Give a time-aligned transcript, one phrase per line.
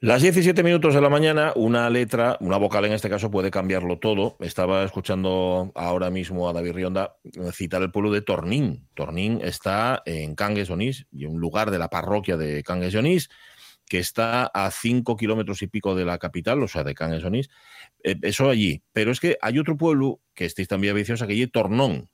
[0.00, 3.98] Las 17 minutos de la mañana, una letra, una vocal en este caso, puede cambiarlo
[3.98, 4.36] todo.
[4.40, 7.16] Estaba escuchando ahora mismo a David Rionda
[7.52, 8.86] citar el pueblo de Tornín.
[8.92, 13.30] Tornín está en Cangues Onís, un lugar de la parroquia de Cangues Onís,
[13.88, 17.48] que está a 5 kilómetros y pico de la capital, o sea, de Cangues Onís.
[18.04, 18.82] Eh, eso allí.
[18.92, 22.10] Pero es que hay otro pueblo que estáis también viciosa, que allí Tornón.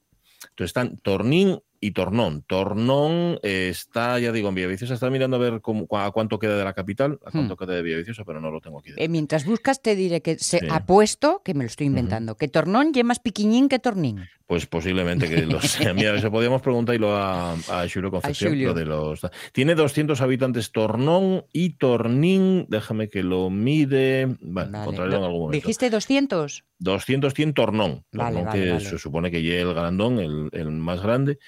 [0.51, 2.43] Entonces están Tornín y Tornón.
[2.43, 4.95] Tornón está, ya digo, en Villaviciosa.
[4.95, 7.59] Está mirando a ver cómo, a cuánto queda de la capital, a cuánto hmm.
[7.59, 8.93] queda de Villaviciosa, pero no lo tengo aquí.
[8.96, 12.46] Eh, mientras buscas, te diré que se ha puesto, que me lo estoy inventando, que
[12.46, 14.29] Tornón lleva más piquiñín que Tornín.
[14.46, 15.93] Pues posiblemente que lo sea.
[15.95, 18.75] Mira, se podíamos preguntarlo a, a Julio Concepción.
[18.75, 19.23] de los...
[19.53, 22.67] Tiene 200 habitantes Tornón y Tornín.
[22.68, 24.37] Déjame que lo mide.
[24.40, 25.57] Bueno, encontraré en algún momento.
[25.57, 26.64] ¿Dijiste 200?
[26.79, 28.04] 200 100 Tornón.
[28.11, 31.39] Tornón que se supone que lleva el grandón, el, el más grande.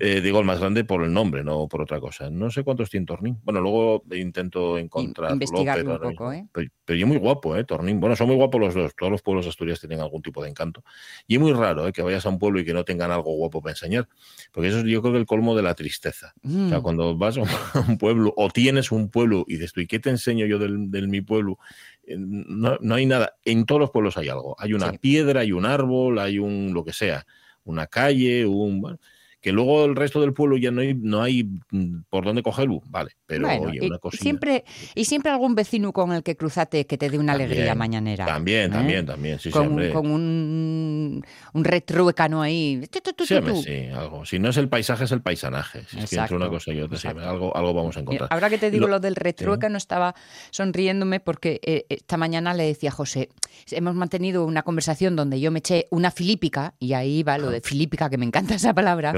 [0.00, 2.30] Eh, digo el más grande por el nombre, no por otra cosa.
[2.30, 3.38] No sé cuántos tiene Tornín.
[3.44, 5.34] Bueno, luego intento encontrarlo.
[5.34, 6.46] Investigarlo un poco, ¿eh?
[6.52, 7.64] Pero, pero, muy guapo, ¿eh?
[7.64, 8.00] Tornín.
[8.00, 8.94] Bueno, son muy guapos los dos.
[8.96, 10.84] Todos los pueblos de Asturias tienen algún tipo de encanto.
[11.26, 11.92] Y es muy raro, ¿eh?
[11.92, 14.08] Que vayas a un pueblo y que no tengan algo guapo para enseñar.
[14.52, 16.34] Porque eso es yo creo que el colmo de la tristeza.
[16.44, 16.82] O sea, mm.
[16.82, 17.48] cuando vas a un
[17.98, 21.58] pueblo o tienes un pueblo y dices ¿y qué te enseño yo del, mi pueblo?
[22.04, 23.36] Eh, no, no, hay nada.
[23.44, 24.56] En todos los pueblos hay algo.
[24.58, 27.26] Hay una piedra, hay un árbol, hay un lo que sea.
[27.64, 28.98] Una calle, un
[29.40, 32.82] que luego el resto del pueblo ya no hay, no hay mm, por dónde cogerlo,
[32.86, 34.22] vale, pero oye, una cosilla.
[34.22, 38.26] Siempre, y siempre algún vecino con el que cruzate que te dé una alegría mañanera.
[38.26, 38.74] También, ¿eh?
[38.74, 41.24] también, también, sí, con, sí, con un,
[41.54, 42.82] un retruécano ahí.
[42.92, 44.26] sí, sí, algo.
[44.26, 45.84] Si no es el paisaje, es el paisanaje.
[45.88, 48.28] Si es que entre una cosa y otra, algo, algo vamos a encontrar.
[48.30, 50.14] ahora que te digo lo, del retruécano, estaba
[50.50, 53.30] sonriéndome porque eh, esta mañana le decía a José,
[53.70, 57.62] hemos mantenido una conversación donde yo me eché una filípica, y ahí va lo de
[57.62, 59.12] filípica, que me encanta esa palabra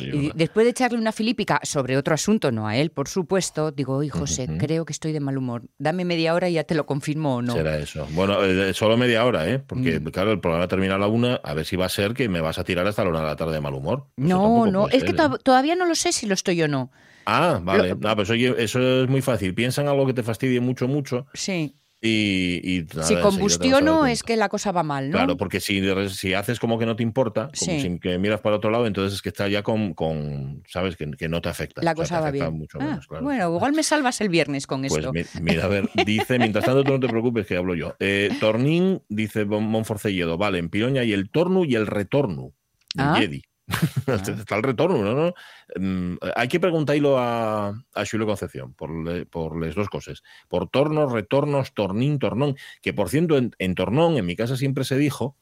[0.00, 3.96] y después de echarle una filípica sobre otro asunto, no a él, por supuesto, digo,
[3.96, 5.62] oye, José, creo que estoy de mal humor.
[5.78, 7.54] Dame media hora y ya te lo confirmo o no.
[7.54, 8.06] Será eso.
[8.12, 9.58] Bueno, eh, solo media hora, ¿eh?
[9.58, 10.04] Porque, mm.
[10.06, 12.40] claro, el programa termina a la una, a ver si va a ser que me
[12.40, 14.06] vas a tirar hasta la una de la tarde de mal humor.
[14.16, 15.38] no, no, es que ¿eh?
[15.42, 16.90] todavía no lo sé si lo estoy o no.
[17.26, 17.96] Ah, vale.
[18.04, 19.54] Ah, pues oye, eso es muy fácil.
[19.54, 21.26] Piensa en algo que te fastidie mucho, mucho.
[21.32, 21.74] Sí.
[22.06, 25.16] Y, si combustiono es que la cosa va mal, ¿no?
[25.16, 28.56] Claro, porque si, si haces como que no te importa, como sin que miras para
[28.56, 30.96] otro lado, entonces es que está ya con, con ¿sabes?
[30.96, 31.80] Que, que, no te afecta.
[31.82, 32.52] La cosa va bien.
[32.58, 33.24] Mucho ah, menos, claro.
[33.24, 35.12] Bueno, igual me salvas el viernes con pues esto.
[35.40, 37.94] mira, a ver, dice, mientras tanto tú no te preocupes que hablo yo.
[37.98, 42.52] Eh, Tornín, dice Monforcelledo, vale, en Piroña y el torno y el retorno.
[42.98, 43.16] Ah.
[43.18, 43.42] Jedi.
[44.06, 45.34] Está el retorno, ¿no?
[45.76, 50.22] Mm, hay que preguntarlo a, a Concepción por, por las dos cosas.
[50.48, 52.56] Por tornos, retornos, tornín, tornón.
[52.82, 55.36] Que por cierto, en, tornón, en mi casa siempre se dijo,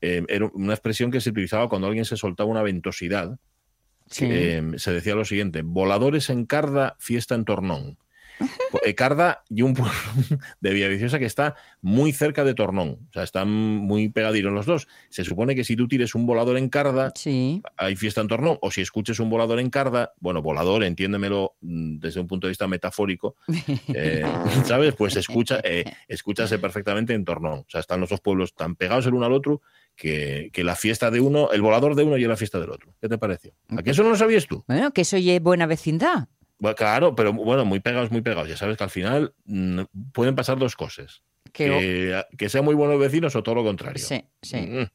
[0.00, 3.38] eh, era una expresión que se utilizaba cuando alguien se soltaba una ventosidad.
[4.20, 7.98] Eh, se decía lo siguiente: voladores en carda, fiesta en tornón.
[8.84, 9.92] Eh, Carda y un pueblo
[10.60, 12.98] de Villaviciosa que está muy cerca de Tornón.
[13.08, 14.88] O sea, están muy pegaditos los dos.
[15.08, 17.12] Se supone que si tú tires un volador en Carda,
[17.76, 18.58] hay fiesta en Tornón.
[18.62, 22.52] O si escuches un volador en Carda, bueno, volador, entiéndemelo mm, desde un punto de
[22.52, 23.36] vista metafórico,
[23.94, 24.24] eh,
[24.64, 24.94] ¿sabes?
[24.94, 27.60] Pues escucha, eh, escúchase perfectamente en Tornón.
[27.60, 29.62] O sea, están los dos pueblos tan pegados el uno al otro
[29.96, 32.94] que, la fiesta de uno, el volador de uno y la fiesta del otro.
[33.00, 33.52] ¿Qué te pareció?
[33.68, 34.64] ¿A qué eso no lo sabías tú?
[34.66, 36.28] Bueno, que eso es buena vecindad.
[36.60, 38.48] Bueno, claro, pero bueno, muy pegados, muy pegados.
[38.48, 39.80] Ya sabes que al final mm,
[40.12, 41.22] pueden pasar dos cosas.
[41.52, 44.04] Que, que, sean muy buenos vecinos o todo lo contrario.
[44.04, 44.58] Sí, sí.
[44.58, 44.86] Mm,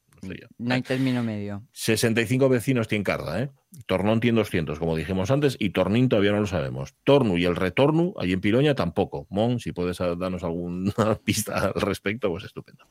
[0.58, 1.66] no hay término medio.
[1.72, 3.50] 65 vecinos tiene Carda, ¿eh?
[3.84, 6.94] Tornón tiene 200, como dijimos antes, y Tornín todavía no lo sabemos.
[7.04, 9.26] Tornu y el retorno, ahí en Piroña, tampoco.
[9.28, 10.92] Mon, si puedes darnos alguna
[11.24, 12.86] pista al respecto, pues estupendo.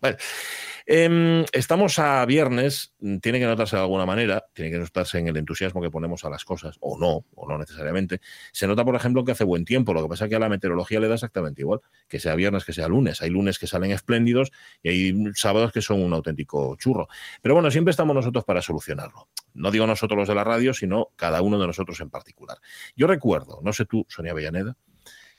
[0.86, 5.38] Em, estamos a viernes, tiene que notarse de alguna manera, tiene que notarse en el
[5.38, 8.22] entusiasmo que ponemos a las cosas, o no, o no necesariamente.
[8.52, 10.50] Se nota, por ejemplo, que hace buen tiempo, lo que pasa es que a la
[10.50, 13.22] meteorología le da exactamente igual, que sea viernes, que sea lunes.
[13.22, 14.52] Hay lunes que salen espléndidos
[14.84, 17.08] y hay sábados que son un auténtico churro.
[17.42, 19.28] Pero bueno, siempre estamos nosotros para solucionarlo.
[19.56, 22.58] No digo nosotros los de la radio, sino cada uno de nosotros en particular.
[22.96, 24.78] Yo recuerdo, no sé tú, Sonia Avellaneda,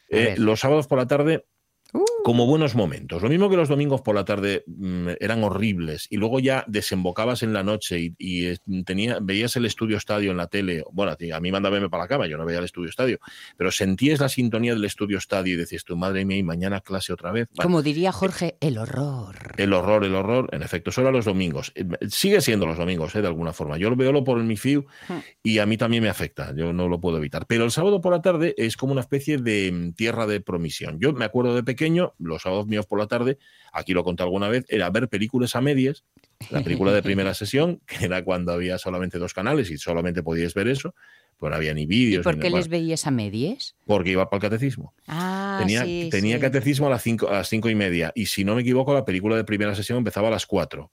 [0.09, 1.47] eh, los sábados por la tarde
[1.92, 2.04] Uh.
[2.24, 3.22] Como buenos momentos.
[3.22, 7.42] Lo mismo que los domingos por la tarde mm, eran horribles y luego ya desembocabas
[7.42, 10.83] en la noche y, eh, tenía, veías el estudio estadio en la tele.
[10.92, 13.18] Bueno, a mí mándame para la cama, yo no veía el estudio estadio,
[13.56, 17.12] pero sentías la sintonía del estudio estadio y decías, tu madre mía, y mañana clase
[17.12, 17.48] otra vez.
[17.62, 19.54] Como diría Jorge, el horror.
[19.56, 20.48] El horror, el horror.
[20.53, 21.72] En efecto, solo los domingos.
[21.77, 23.78] Eh, sigue siendo los domingos, eh, de alguna forma.
[23.78, 25.18] Yo lo veo por el mi FIU hmm.
[25.42, 26.53] y a mí también me afecta.
[26.56, 27.47] Yo no lo puedo evitar.
[27.47, 30.98] Pero el sábado por la tarde es como una especie de mm, tierra de promisión.
[30.98, 31.75] Yo me acuerdo de pequeño
[32.18, 33.38] los sábados míos por la tarde,
[33.72, 36.04] aquí lo conté alguna vez, era ver películas a medias,
[36.50, 40.54] la película de primera sesión, que era cuando había solamente dos canales y solamente podíais
[40.54, 40.94] ver eso,
[41.36, 42.22] pues no había ni vídeos.
[42.22, 43.76] ¿Y por qué les veías a medias?
[43.84, 44.94] Porque iba para el catecismo.
[45.06, 46.40] Ah, tenía sí, tenía sí.
[46.40, 48.12] catecismo a las, cinco, a las cinco y media.
[48.14, 50.88] Y si no me equivoco, la película de primera sesión empezaba a las cuatro.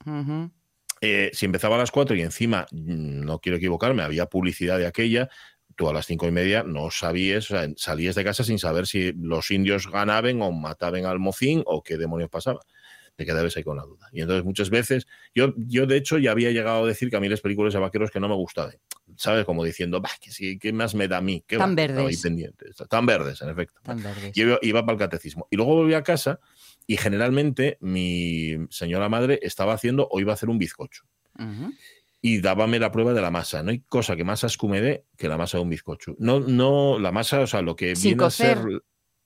[1.00, 4.86] Eh, si empezaba a las 4 y encima, mm, no quiero equivocarme, había publicidad de
[4.86, 5.28] aquella,
[5.76, 8.86] tú a las cinco y media no sabías, o sea, salías de casa sin saber
[8.86, 12.60] si los indios ganaban o mataban al mocín o qué demonios pasaba.
[13.16, 14.08] Te quedabas ahí con la duda.
[14.12, 17.20] Y entonces muchas veces, yo, yo de hecho ya había llegado a decir que a
[17.20, 18.74] mí las películas de vaqueros que no me gustaban.
[19.16, 19.44] ¿Sabes?
[19.44, 21.44] Como diciendo, bah, que sí, ¿qué más me da a mí?
[21.46, 21.82] ¿Qué Tan va?
[21.82, 22.76] Estaba ahí verdes.
[22.88, 23.80] Tan verdes, en efecto.
[23.84, 24.32] Tan verdes.
[24.32, 25.46] Yo iba, iba para el catecismo.
[25.50, 26.40] Y luego volví a casa
[26.86, 31.04] y generalmente mi señora madre estaba haciendo o iba a hacer un bizcocho
[31.38, 31.72] Ujú.
[32.26, 33.62] Y dábame la prueba de la masa.
[33.62, 36.16] No hay cosa que más asco me dé que la masa de un bizcocho.
[36.18, 38.56] No, no, la masa, o sea, lo que Sin viene cocer.
[38.56, 38.82] a ser.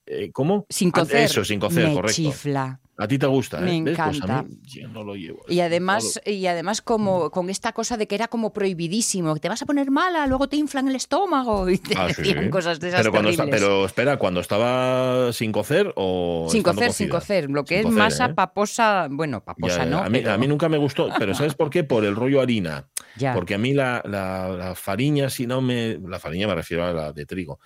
[0.07, 0.67] eh, ¿Cómo?
[0.69, 1.19] Sin Ah, cocer.
[1.21, 2.13] Eso, sin cocer, me correcto.
[2.17, 2.81] chifla.
[3.01, 3.83] A ti te gusta, Me ¿eh?
[3.85, 3.97] ¿Ves?
[3.97, 4.45] Pues encanta.
[4.65, 5.45] yo no lo llevo.
[5.49, 9.49] Y además, y además como con esta cosa de que era como prohibidísimo, que te
[9.49, 12.51] vas a poner mala, luego te inflan el estómago y te Ah, sí, decían sí.
[12.51, 16.49] cosas de esas pero, cuando está- pero espera, cuando estaba sin cocer o.
[16.51, 17.49] sin cocer, sin cocer.
[17.49, 18.35] Lo que Sin es cocer, masa ¿eh?
[18.35, 19.87] paposa, bueno, paposa ya.
[19.87, 19.99] no.
[19.99, 21.85] a, mí, pero- a mí nunca me gustó, pero ¿sabes por qué?
[21.85, 22.89] Por el rollo harina.
[23.17, 23.33] ya.
[23.33, 25.99] Porque a mí la, la, la fariña, si no me.
[26.05, 27.61] La fariña me refiero a la de trigo.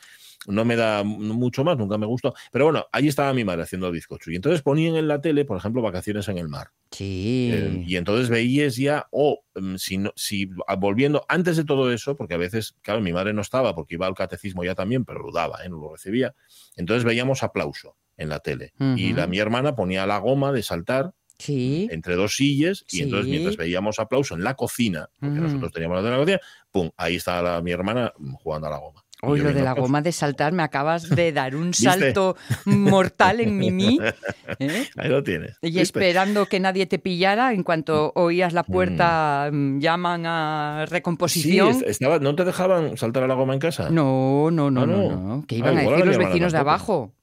[0.47, 2.35] No me da mucho más, nunca me gustó.
[2.51, 4.31] Pero bueno, ahí estaba mi madre haciendo bizcocho.
[4.31, 6.69] Y entonces ponían en la tele, por ejemplo, vacaciones en el mar.
[6.91, 7.51] Sí.
[7.53, 11.93] Eh, y entonces veías ya, o mm, si, no, si ah, volviendo antes de todo
[11.93, 15.05] eso, porque a veces, claro, mi madre no estaba porque iba al catecismo ya también,
[15.05, 15.69] pero lo daba, ¿eh?
[15.69, 16.35] no lo recibía.
[16.77, 18.73] Entonces veíamos aplauso en la tele.
[18.97, 21.89] Y la, mi hermana ponía la goma de saltar sí.
[21.91, 26.03] entre dos sillas y entonces mientras veíamos aplauso en la cocina, porque nosotros teníamos la
[26.03, 26.41] tele en la cocina,
[26.71, 28.13] pum, ahí está la- mi hermana
[28.43, 29.03] jugando a la goma.
[29.25, 33.57] Hoy lo de la goma de saltar me acabas de dar un salto mortal en
[33.57, 33.99] Mimi.
[34.59, 34.87] ¿eh?
[34.97, 35.57] Ahí lo tienes.
[35.63, 35.83] Y ¿viste?
[35.83, 41.85] esperando que nadie te pillara, en cuanto oías la puerta, mm, llaman a recomposición.
[41.87, 43.91] estaba, ¿no te dejaban saltar a la goma en casa?
[43.91, 45.37] No, no, no, Ah, no, no.
[45.37, 47.15] no, Que Ah, iban a decir los vecinos de abajo.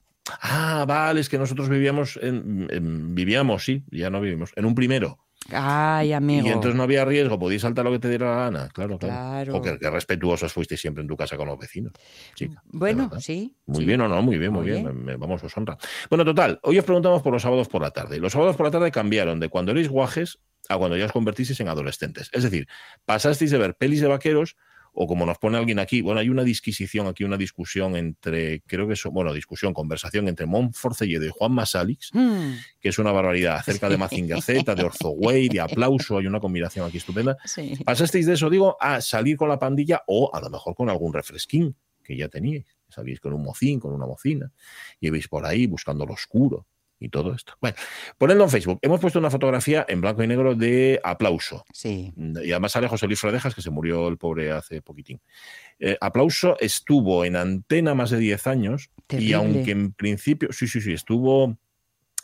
[0.42, 4.76] Ah, vale, es que nosotros vivíamos en, en- vivíamos, sí, ya no vivimos, en un
[4.76, 5.18] primero.
[5.52, 6.48] Ay, amigo.
[6.48, 9.16] Y entonces no había riesgo, podías saltar lo que te diera la gana, claro, claro.
[9.16, 9.56] Claro.
[9.58, 11.94] O que, que respetuosos fuisteis siempre en tu casa con los vecinos.
[12.36, 13.56] chica, Bueno, sí.
[13.66, 13.86] Muy sí.
[13.86, 14.84] bien, o no, muy bien, muy Muy bien.
[14.84, 14.96] bien.
[14.98, 15.78] Me- me- vamos, os honra.
[16.10, 18.20] Bueno, total, hoy os preguntamos por los sábados por la tarde.
[18.20, 21.60] Los sábados por la tarde cambiaron de cuando erais guajes a cuando ya os convertisteis
[21.62, 22.30] en adolescentes.
[22.32, 22.68] Es decir,
[23.06, 24.56] pasasteis de ver pelis de vaqueros
[24.94, 28.88] o como nos pone alguien aquí, bueno, hay una disquisición aquí, una discusión entre, creo
[28.88, 33.56] que son, bueno, discusión, conversación entre Monforcelledo y Juan Masalix, Mm, que es una barbaridad
[33.58, 37.38] acerca de Mazinger Z, de Orzoway, de aplauso, hay una combinación aquí estupenda.
[37.46, 37.78] sí.
[37.86, 41.14] Pasasteis de eso, digo, a salir con la pandilla o a lo mejor con algún
[41.14, 42.66] refresquín que ya teníais.
[42.90, 44.52] Salís con un mocín, con una mocina,
[45.00, 46.66] y ibais por ahí buscando lo oscuro
[47.00, 47.54] y todo esto.
[47.62, 47.78] Bueno,
[48.18, 48.80] ponedlo en Facebook.
[48.82, 51.64] Hemos puesto una fotografía en blanco y negro de aplauso.
[51.74, 52.14] Sí.
[52.18, 55.22] Y además sale José Luis Fradejas, que se murió el pobre hace poquitín.
[55.80, 60.82] Eh, aplauso estuvo en antena más de 10 años y aunque en principio, sí, sí,
[60.82, 61.58] sí, estuvo...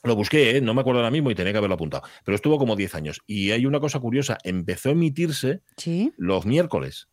[0.04, 0.62] Lo busqué, ¿eh?
[0.62, 3.22] no me acuerdo ahora mismo y tenía que haberlo apuntado, pero estuvo como 10 años.
[3.26, 6.14] Y hay una cosa curiosa, empezó a emitirse Sí.
[6.18, 7.08] los miércoles.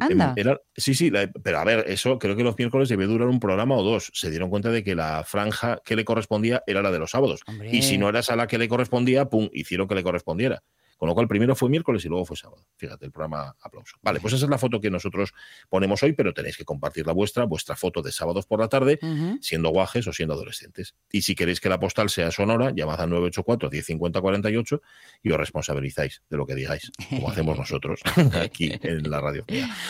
[0.00, 0.34] Anda.
[0.36, 3.40] Era- sí, sí, la- pero a ver, eso creo que los miércoles debe durar un
[3.40, 4.10] programa o dos.
[4.14, 7.40] Se dieron cuenta de que la franja que le correspondía era la de los sábados.
[7.46, 7.70] Hombre.
[7.74, 10.62] Y si no era esa la que le correspondía, pum, hicieron que le correspondiera.
[11.00, 12.66] Con lo cual, primero fue miércoles y luego fue sábado.
[12.76, 13.96] Fíjate, el programa aplauso.
[14.02, 15.32] Vale, pues esa es la foto que nosotros
[15.70, 19.00] ponemos hoy, pero tenéis que compartir la vuestra, vuestra foto de sábados por la tarde,
[19.40, 20.94] siendo guajes o siendo adolescentes.
[21.10, 24.82] Y si queréis que la postal sea sonora, llamad al 984 1050 48
[25.22, 28.00] y os responsabilizáis de lo que digáis, como hacemos nosotros
[28.34, 29.46] aquí en la radio.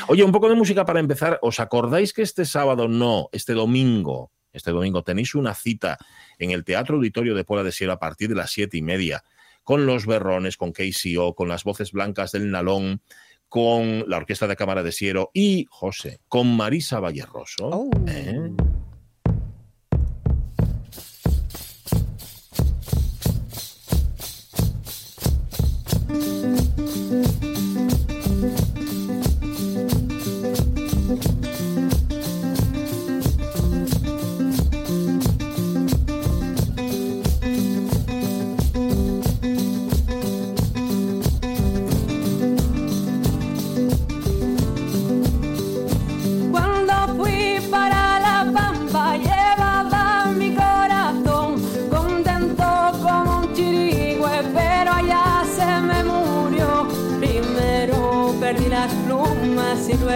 [0.06, 1.40] Oye, un poco de música para empezar.
[1.42, 5.98] ¿Os acordáis que este sábado, no, este domingo, este domingo tenéis una cita
[6.38, 9.24] en el Teatro Auditorio de Puebla de Sierra a partir de las siete y media?
[9.62, 13.02] Con los berrones, con KCO, con las voces blancas del Nalón,
[13.48, 17.68] con la Orquesta de Cámara de Siero y, José, con Marisa Valleroso.
[17.68, 17.90] Oh.
[18.06, 18.50] ¿eh?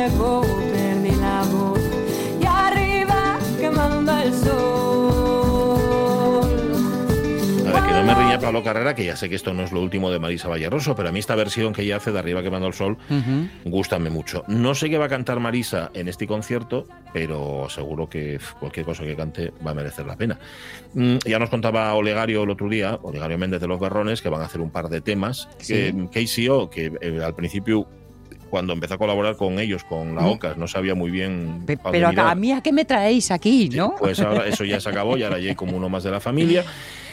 [0.08, 1.80] Luego perdí la voz.
[2.40, 4.54] Y arriba quemando el sol.
[7.66, 9.72] A ver, que no me acompaña Pablo Carrera, que ya sé que esto no es
[9.72, 12.42] lo último de Marisa Vallarroso, pero a mí esta versión que ella hace de Arriba
[12.42, 12.98] quemando el sol,
[13.64, 14.44] gustame mucho.
[14.46, 19.04] No sé qué va a cantar Marisa en este concierto, pero seguro que cualquier cosa
[19.04, 20.38] que cante va a merecer la pena.
[20.92, 24.42] Mm, ya nos contaba Olegario el otro día, Olegario Méndez de los Berrones, que van
[24.42, 25.48] a hacer un par de temas.
[25.66, 27.88] Que KCO, que eh, al principio
[28.54, 31.66] cuando empezó a colaborar con ellos, con la OCAS, no sabía muy bien.
[31.90, 33.96] pero a mí a qué me traéis aquí, ¿no?
[33.98, 36.64] pues ahora eso ya se acabó, ya ahora hay como uno más de la familia.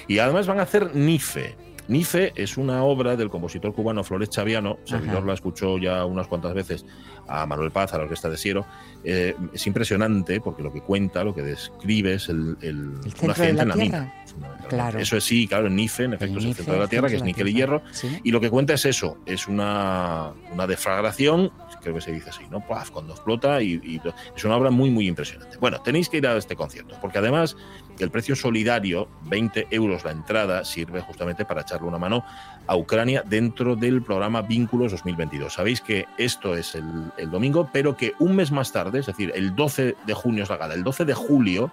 [0.08, 1.56] Y además van a hacer NIFE.
[1.88, 6.54] NIFE es una obra del compositor cubano Flores Chaviano, servidor la escuchó ya unas cuantas
[6.54, 6.86] veces
[7.28, 8.68] a Manuel Paz, a la orquesta de Siero.
[9.04, 13.00] Eh, es impresionante porque lo que cuenta, lo que describe es el, el,
[13.40, 14.21] en la mina.
[14.70, 15.00] Claro.
[15.00, 17.16] Eso es sí, claro, en NIFE, en efecto, es el centro de la Tierra, que
[17.16, 17.82] es níquel y hierro.
[18.24, 22.44] Y lo que cuenta es eso, es una, una deflagración, creo que se dice así,
[22.50, 22.64] ¿no?
[22.92, 24.02] cuando explota y,
[24.36, 25.58] es una obra muy, muy impresionante.
[25.58, 27.58] Bueno, tenéis que ir a este concierto, porque además
[28.00, 32.24] el precio solidario, 20 euros la entrada, sirve justamente para echarle una mano
[32.68, 35.54] a Ucrania dentro del programa Vínculos 2022.
[35.54, 39.32] Sabéis que esto es el, el domingo, pero que un mes más tarde, es decir,
[39.36, 41.72] el 12 de junio es la gala, el 12 de julio,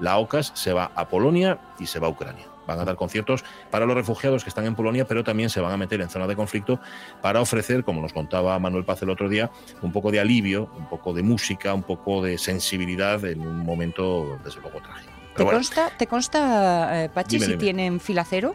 [0.00, 2.46] la OCAS se va a Polonia y se va a Ucrania.
[2.66, 5.72] Van a dar conciertos para los refugiados que están en Polonia, pero también se van
[5.72, 6.78] a meter en zona de conflicto
[7.22, 9.50] para ofrecer, como nos contaba Manuel Paz el otro día,
[9.80, 14.38] un poco de alivio, un poco de música, un poco de sensibilidad en un momento,
[14.44, 15.12] desde luego, trágico.
[15.34, 18.54] ¿Te, consta, ¿Te consta, eh, Pachi, si tienen filacero?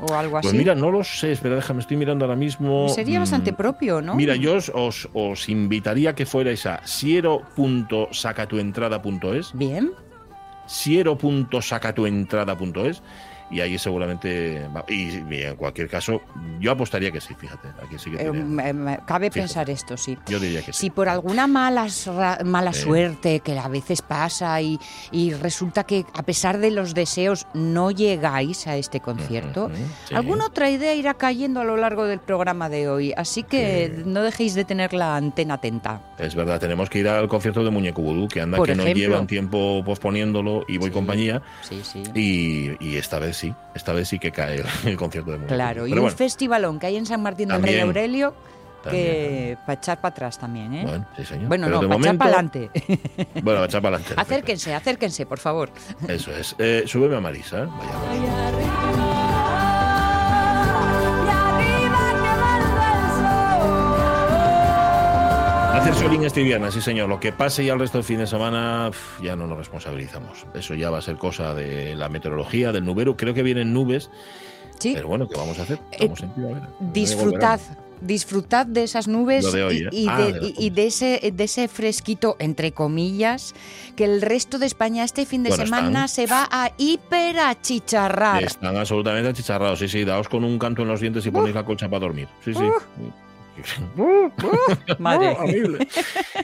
[0.00, 0.54] o algo pues así?
[0.54, 2.88] Pues mira, no lo sé, espera, déjame, estoy mirando ahora mismo.
[2.88, 4.14] Sería bastante mm, propio, ¿no?
[4.14, 9.50] Mira, yo os, os, invitaría a que fuerais a siero.sacatuentrada.es.
[9.54, 9.90] Bien
[10.68, 13.02] siero.sacatuentrada.es
[13.50, 15.10] y ahí seguramente y,
[15.42, 16.20] en cualquier caso
[16.60, 20.18] yo apostaría que sí fíjate aquí sí que eh, cabe pensar esto sí.
[20.26, 20.80] Yo diría que sí.
[20.80, 21.86] si por alguna mala
[22.44, 24.78] mala suerte que a veces pasa y,
[25.10, 29.70] y, resulta que a pesar de los deseos no llegáis a este concierto
[30.12, 33.12] alguna otra idea irá cayendo a lo largo del programa de hoy.
[33.16, 36.00] Así que no dejéis de tener la antena atenta.
[36.18, 39.26] Es verdad tenemos que ir al concierto de Muñeco Vudú que anda que no llevan
[39.26, 41.42] tiempo posponiéndolo y voy compañía.
[42.14, 45.54] Y, y esta vez sí, esta vez sí que cae el concierto de música.
[45.54, 48.34] Claro, y un festivalón que hay en San Martín del Rey Aurelio
[48.90, 50.84] que para echar para atrás también, ¿eh?
[50.84, 51.48] Bueno, sí, señor.
[51.48, 52.70] Bueno, no, para echar para adelante.
[53.42, 54.14] Bueno, para echar para adelante.
[54.20, 55.70] acérquense, acérquense, por favor.
[56.06, 56.54] Eso es.
[56.58, 57.66] Eh, súbeme a Marisa.
[57.66, 58.87] Vaya.
[65.78, 67.08] Hacer solín es tibiana, sí señor.
[67.08, 68.90] Lo que pase ya el resto del fin de semana
[69.22, 70.44] ya no nos responsabilizamos.
[70.52, 73.16] Eso ya va a ser cosa de la meteorología, del nubero.
[73.16, 74.10] Creo que vienen nubes.
[74.80, 74.94] Sí.
[74.96, 75.78] Pero bueno, ¿qué vamos a hacer?
[75.92, 76.10] Eh,
[76.80, 77.60] disfrutad
[78.00, 80.30] disfrutad de esas nubes y, de, ah,
[80.76, 83.54] ese, de ese fresquito, entre comillas,
[83.96, 88.44] que el resto de España este fin de semana se va a hiperachicharrar.
[88.44, 91.64] Están absolutamente achicharrados, sí, sí, daos con un canto en los dientes y ponéis la
[91.64, 92.28] colcha para dormir.
[92.44, 92.60] Sí, sí.
[94.98, 95.36] Madre.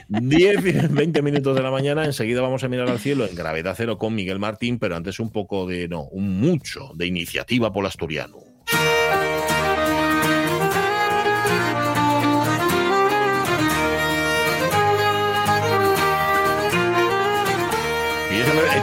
[0.07, 3.75] 10 y 20 minutos de la mañana, enseguida vamos a mirar al cielo en gravedad
[3.77, 7.85] cero con Miguel Martín, pero antes un poco de, no, un mucho de iniciativa por
[7.85, 8.44] asturiano.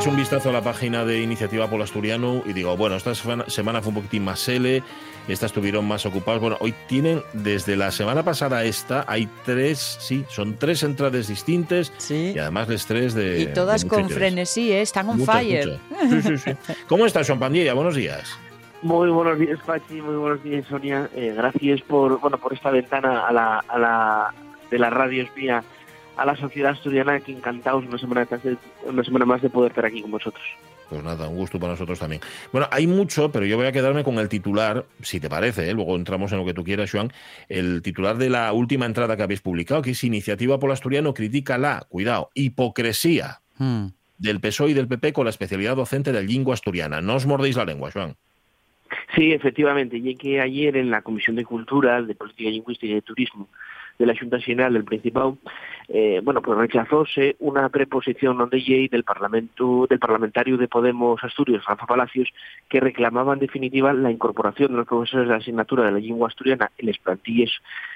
[0.03, 3.83] Hecho un vistazo a la página de Iniciativa Polo Asturiano y digo, bueno, esta semana
[3.83, 4.83] fue un poquitín más sele,
[5.29, 6.41] estas estuvieron más ocupadas.
[6.41, 11.29] Bueno, hoy tienen, desde la semana pasada a esta, hay tres, sí, son tres entradas
[11.29, 13.43] distintas y además les tres de.
[13.43, 14.83] Y todas con frenesí, ¿eh?
[14.83, 15.79] están on fire.
[16.11, 16.51] Sí, sí, sí.
[16.89, 17.73] ¿Cómo estás, Juan Pandilla?
[17.75, 18.37] Buenos días.
[18.83, 21.09] Muy buenos días, Pachi, muy buenos días, Sonia.
[21.15, 24.35] Eh, gracias por, bueno, por esta ventana a la, a la,
[24.69, 25.63] de la radio espía
[26.17, 28.27] a la sociedad asturiana, que encantados una semana,
[28.85, 30.45] una semana más de poder estar aquí con vosotros.
[30.93, 32.21] Pues nada, un gusto para nosotros también.
[32.53, 35.73] Bueno, hay mucho, pero yo voy a quedarme con el titular, si te parece, ¿eh?
[35.73, 37.11] luego entramos en lo que tú quieras, Joan,
[37.49, 41.57] el titular de la última entrada que habéis publicado, que es Iniciativa por Asturiano critica
[41.57, 43.87] la, cuidado, hipocresía hmm.
[44.19, 47.01] del PSOE y del PP con la especialidad docente del lingua asturiana.
[47.01, 48.17] No os mordéis la lengua, Joan.
[49.15, 53.03] Sí, efectivamente, y que ayer en la Comisión de Cultura, de Política Lingüística y de
[53.03, 53.49] Turismo
[54.03, 55.39] de la Junta General del Principado,
[55.89, 58.59] eh, bueno, pues rechazóse una preposición non de
[58.91, 62.29] del Parlamento, del parlamentario de Podemos Asturias, Rafa Palacios,
[62.69, 66.27] que reclamaba en definitiva la incorporación de los profesores de la asignatura de la lengua
[66.27, 67.51] asturiana en las plantillas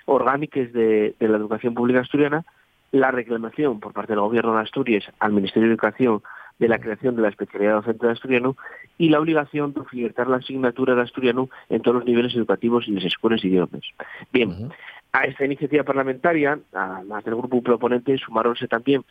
[0.07, 2.45] orgánicas de, de la educación pública asturiana,
[2.93, 6.23] la reclamación por parte del Gobierno de Asturias al Ministerio de Educación
[6.59, 8.57] de la creación de la especialidad docente de asturiano
[8.99, 12.93] y la obligación de ofertar la asignatura de asturiano en todos los niveles educativos y
[12.93, 13.83] las escuelas de idiomas.
[14.33, 14.71] Bien,
[15.13, 19.05] a esta iniciativa parlamentaria, además del grupo proponente, sumaronse también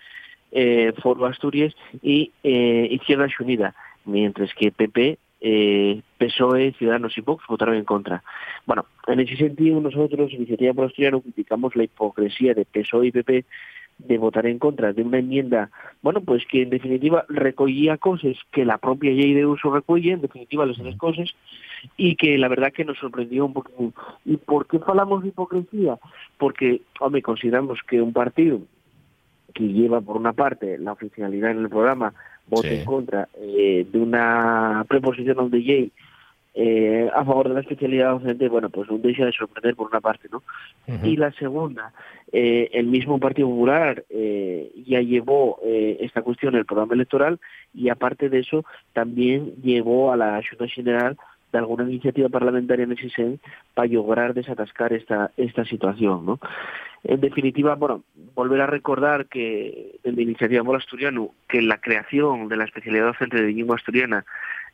[0.51, 3.75] eh, Foro Asturias y eh, Izquierda Unida,
[4.05, 8.23] mientras que PP eh, PSOE, Ciudadanos y Vox votaron en contra.
[8.65, 13.45] Bueno, en ese sentido nosotros, Iniciativa por Asturiano, criticamos la hipocresía de PSOE y PP
[13.97, 15.71] de votar en contra de una enmienda,
[16.01, 20.21] bueno, pues que en definitiva recogía cosas que la propia ley de uso recoge, en
[20.21, 21.33] definitiva las tres cosas,
[21.97, 23.93] y que la verdad que nos sorprendió un poco.
[24.25, 25.97] ¿Y por qué hablamos de hipocresía?
[26.37, 28.59] Porque, hombre, consideramos que un partido
[29.53, 32.13] que lleva por una parte la oficialidad en el programa,
[32.47, 35.91] vote en contra eh, de una preposición the ley
[36.57, 39.99] eh, a favor de la especialidad docente, bueno, pues no deja de sorprender por una
[39.99, 40.41] parte, ¿no?
[41.03, 41.91] Y la segunda,
[42.31, 47.41] eh, el mismo Partido Popular eh, ya llevó esta cuestión el programa electoral
[47.73, 51.17] y aparte de eso también llevó a la Junta General
[51.51, 53.37] de alguna iniciativa parlamentaria en ese
[53.73, 56.39] para lograr desatascar esta esta situación, ¿no?
[57.03, 62.55] En definitiva, bueno, volver a recordar que en la iniciativa Asturiano que la creación de
[62.55, 64.25] la especialidad docente de lengua asturiana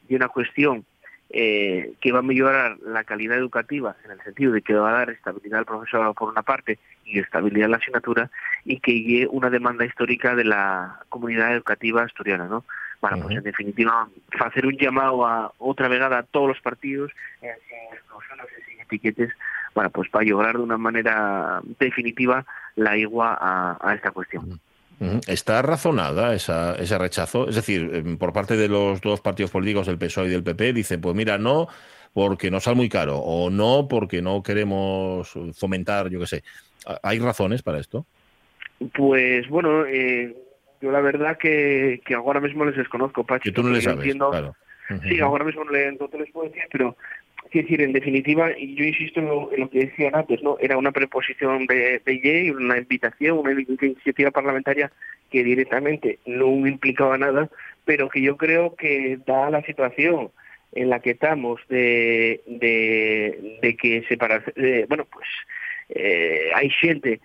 [0.07, 0.85] y una cuestión
[1.33, 4.93] eh, que va a mejorar la calidad educativa en el sentido de que va a
[4.93, 8.29] dar estabilidad al profesorado por una parte y estabilidad en la asignatura
[8.65, 12.65] y que llegue una demanda histórica de la comunidad educativa asturiana, ¿no?
[13.01, 14.07] Bueno, pues en definitiva,
[14.39, 17.11] hacer un llamado a otra vegada a todos los partidos,
[17.41, 19.31] eh, sin sin etiquetes,
[19.73, 22.45] bueno, pues para lograr de una manera definitiva
[22.75, 23.37] la igua
[23.81, 24.59] a, esta cuestión.
[25.27, 27.49] ¿Está razonada esa, ese rechazo?
[27.49, 30.73] Es decir, em, por parte de los dos partidos políticos, del PSOE y del PP,
[30.73, 31.67] dice, pues mira, no
[32.13, 36.43] porque nos sale muy caro o no porque no queremos fomentar, yo qué sé.
[37.03, 38.05] ¿Hay razones para esto?
[38.93, 40.35] Pues bueno, eh,
[40.81, 43.43] yo la verdad que, que ahora mismo les desconozco, Pacho.
[43.43, 44.55] Que tú no les sabes, claro.
[45.07, 46.97] Sí, ahora mismo no, le, no te les puedo decir, pero
[47.51, 50.57] Quiero decir, en definitiva, y yo insisto en lo, que decía antes, ¿no?
[50.61, 54.89] Era una preposición de, de una invitación, una iniciativa parlamentaria
[55.29, 57.49] que directamente no implicaba nada,
[57.83, 60.31] pero que yo creo que da la situación
[60.71, 64.41] en la que estamos de, de, de que se para,
[64.87, 65.27] bueno, pues
[65.89, 67.19] eh, hay gente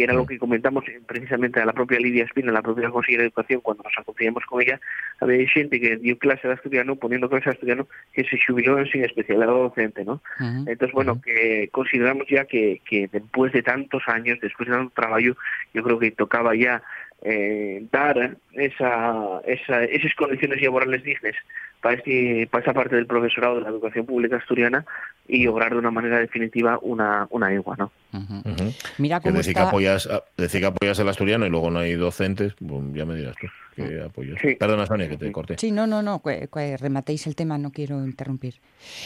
[0.00, 3.26] que era lo que comentamos precisamente a la propia Lidia Espina, la propia consejera de
[3.26, 4.80] Educación, cuando nos acompañamos con ella,
[5.20, 9.04] había gente que dio clase de asturiano, poniendo clase de asturiano, que se jubiló sin
[9.04, 10.22] especialidad docente, ¿no?
[10.38, 15.36] Entonces, bueno, que consideramos ya que, que después de tantos años, después de tanto trabajo,
[15.74, 16.82] yo creo que tocaba ya
[17.20, 21.34] eh, dar esa, esa, esas condiciones laborales dignas
[21.80, 24.84] para, este, para esa parte del profesorado de la educación pública asturiana
[25.26, 27.92] y lograr de una manera definitiva una, una igual ¿no?
[28.98, 32.54] Mira cómo decir, que apoyas, decir que apoyas el asturiano y luego no hay docentes,
[32.54, 33.46] pues ya me dirás tú
[33.88, 34.38] que apoyas.
[34.58, 35.56] Perdona, Sonia, que te corté.
[35.58, 36.22] Sí, no, no, no,
[36.78, 38.60] rematéis el tema, no quiero interrumpir.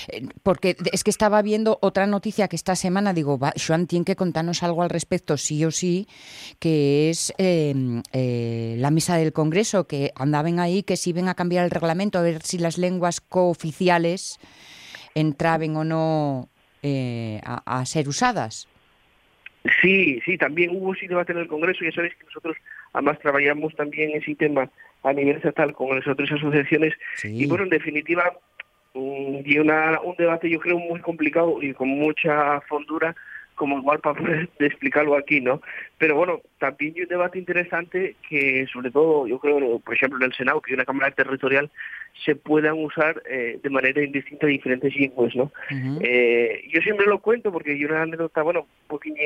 [0.08, 4.16] Eh, porque es que estaba viendo otra noticia que esta semana, digo, Joan tiene que
[4.16, 6.06] contarnos algo al respecto, sí o sí,
[6.58, 11.34] que es em, eh, la mesa del Congreso, que andaban ahí, que si ven a
[11.34, 14.38] cambiar el reglamento, a ver si las lenguas cooficiales
[15.14, 16.48] entraban o no
[16.82, 18.68] eh, a, ser usadas.
[19.80, 22.56] Sí, sí, también hubo ese debate en el Congreso, ya sabéis que nosotros
[22.94, 24.70] además trabajamos también ese tema
[25.02, 28.32] a nivel estatal con las otras asociaciones y bueno, en definitiva,
[28.94, 33.14] un, y una, un debate yo creo muy complicado y con mucha fondura
[33.54, 35.60] como igual para poder explicarlo aquí, ¿no?
[35.98, 40.24] Pero bueno, también hay un debate interesante que sobre todo, yo creo, por ejemplo, en
[40.24, 41.70] el Senado, que hay una Cámara Territorial,
[42.24, 45.50] se puedan usar eh, de manera indistinta diferentes lenguas, ¿no?
[46.00, 49.16] eh, yo siempre lo cuento porque hay una anécdota, bueno, un poquito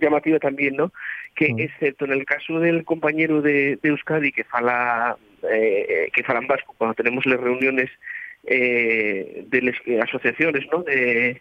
[0.00, 0.92] llamativa también, ¿no?
[1.34, 5.16] Que excepto en el caso del compañero de, de Euskadi que fala,
[5.50, 7.90] eh, que falan vasco, cuando tenemos las reuniones
[8.46, 9.76] eh, de las
[10.08, 10.82] asociaciones, ¿no?
[10.82, 11.40] De,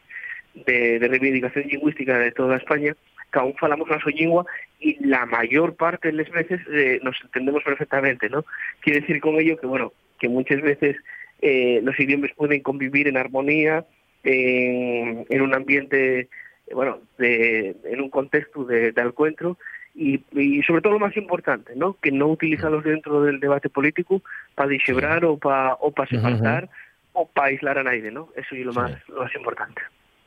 [0.54, 2.96] de, reivindicación lingüística de toda España,
[3.32, 4.46] que aún falamos la lengua
[4.80, 8.46] y la mayor parte de las veces eh, nos entendemos perfectamente, ¿no?
[8.82, 9.92] Quiere decir con ello que, bueno,
[10.24, 10.96] que muchas veces
[11.42, 13.86] eh, los idiomas pueden convivir en armonía,
[14.24, 16.30] en, un ambiente,
[16.72, 19.58] bueno, de, en un contexto de, encuentro
[19.94, 20.22] y,
[20.66, 21.98] sobre todo lo más importante, ¿no?
[22.02, 24.22] Que no utilizarlos dentro del debate político
[24.56, 26.70] para dishebrar o para o para separar
[27.12, 28.30] o para aislar a nadie, ¿no?
[28.38, 29.82] Eso es lo más, lo más importante.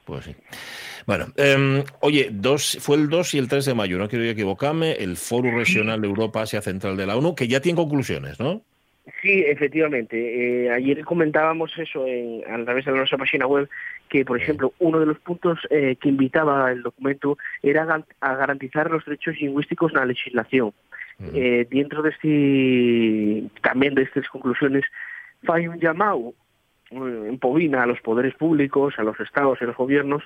[0.04, 0.36] Pues sí.
[1.06, 4.92] Bueno, em, oye, dos, fue el 2 y el 3 de mayo, no quiero equivocarme,
[4.92, 8.62] el Foro Regional de Europa Asia Central de la ONU, que ya tiene conclusiones, ¿no?
[9.22, 10.64] Sí, efectivamente.
[10.64, 13.68] Eh, ayer comentábamos eso a través de nuestra página web,
[14.08, 18.90] que, por ejemplo, uno de los puntos eh, que invitaba el documento era a garantizar
[18.90, 20.72] los derechos lingüísticos en la legislación.
[21.32, 24.84] Eh, dentro de este, también de estas conclusiones,
[25.48, 26.34] hay un llamado
[26.90, 30.24] empobina a los poderes públicos, a los estados y a los gobiernos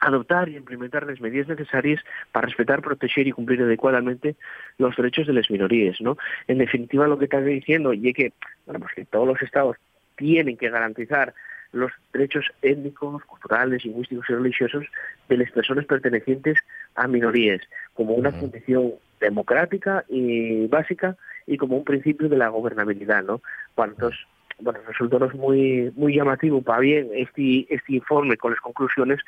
[0.00, 4.36] adoptar y implementar las medidas necesarias para respetar, proteger y cumplir adecuadamente
[4.78, 6.16] los derechos de las minorías, ¿no?
[6.48, 8.32] En definitiva, lo que está diciendo y es que,
[8.66, 9.76] bueno, pues que todos los estados
[10.16, 11.34] tienen que garantizar
[11.72, 14.84] los derechos étnicos, culturales, lingüísticos y religiosos
[15.28, 16.58] de las personas pertenecientes
[16.94, 17.60] a minorías,
[17.94, 23.40] como una condición democrática y básica y como un principio de la gobernabilidad, ¿no?
[23.76, 24.20] Bueno, entonces,
[24.58, 29.20] bueno, resultó muy muy llamativo para bien este este informe con las conclusiones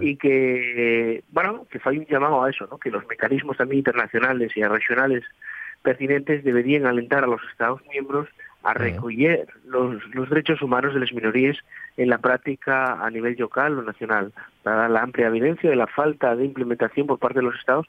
[0.00, 2.78] y que bueno que fue un llamado a eso, ¿no?
[2.78, 5.24] Que los mecanismos también internacionales y regionales
[5.82, 8.28] pertinentes deberían alentar a los Estados miembros
[8.62, 11.56] a recoger los, los derechos humanos de las minorías
[11.96, 14.32] en la práctica a nivel local o nacional,
[14.64, 17.86] dada la amplia evidencia de la falta de implementación por parte de los Estados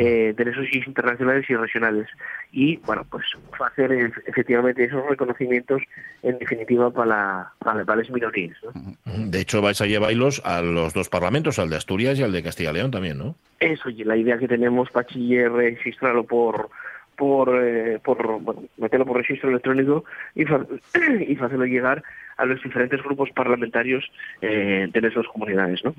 [0.00, 2.06] eh, de esos internacionales y regionales.
[2.52, 3.24] Y, bueno, pues
[3.58, 3.90] hacer
[4.26, 5.82] efectivamente esos reconocimientos,
[6.22, 8.56] en definitiva, para, para, las minorías.
[9.04, 12.44] De hecho, vais a llevarlos a los dos parlamentos, al de Asturias y al de
[12.44, 13.34] Castilla y León también, ¿no?
[13.58, 16.70] Eso, y la idea que tenemos, Pachiller, registrarlo por
[17.18, 18.40] por, eh, por
[18.78, 20.04] meterlo por registro electrónico
[20.34, 20.42] y,
[21.28, 22.02] y hacerlo llegar
[22.36, 24.08] a los diferentes grupos parlamentarios
[24.40, 25.92] eh, de esas comunidades, ¿no?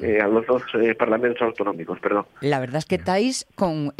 [0.00, 0.62] Eh, a los dos
[0.96, 2.26] parlamentos autonómicos, perdón.
[2.40, 3.92] La verdad es que estáis con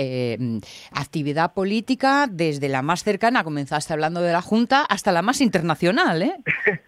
[0.92, 6.22] actividad política desde la más cercana, comenzaste hablando de la Junta, hasta la más internacional,
[6.22, 6.34] ¿eh?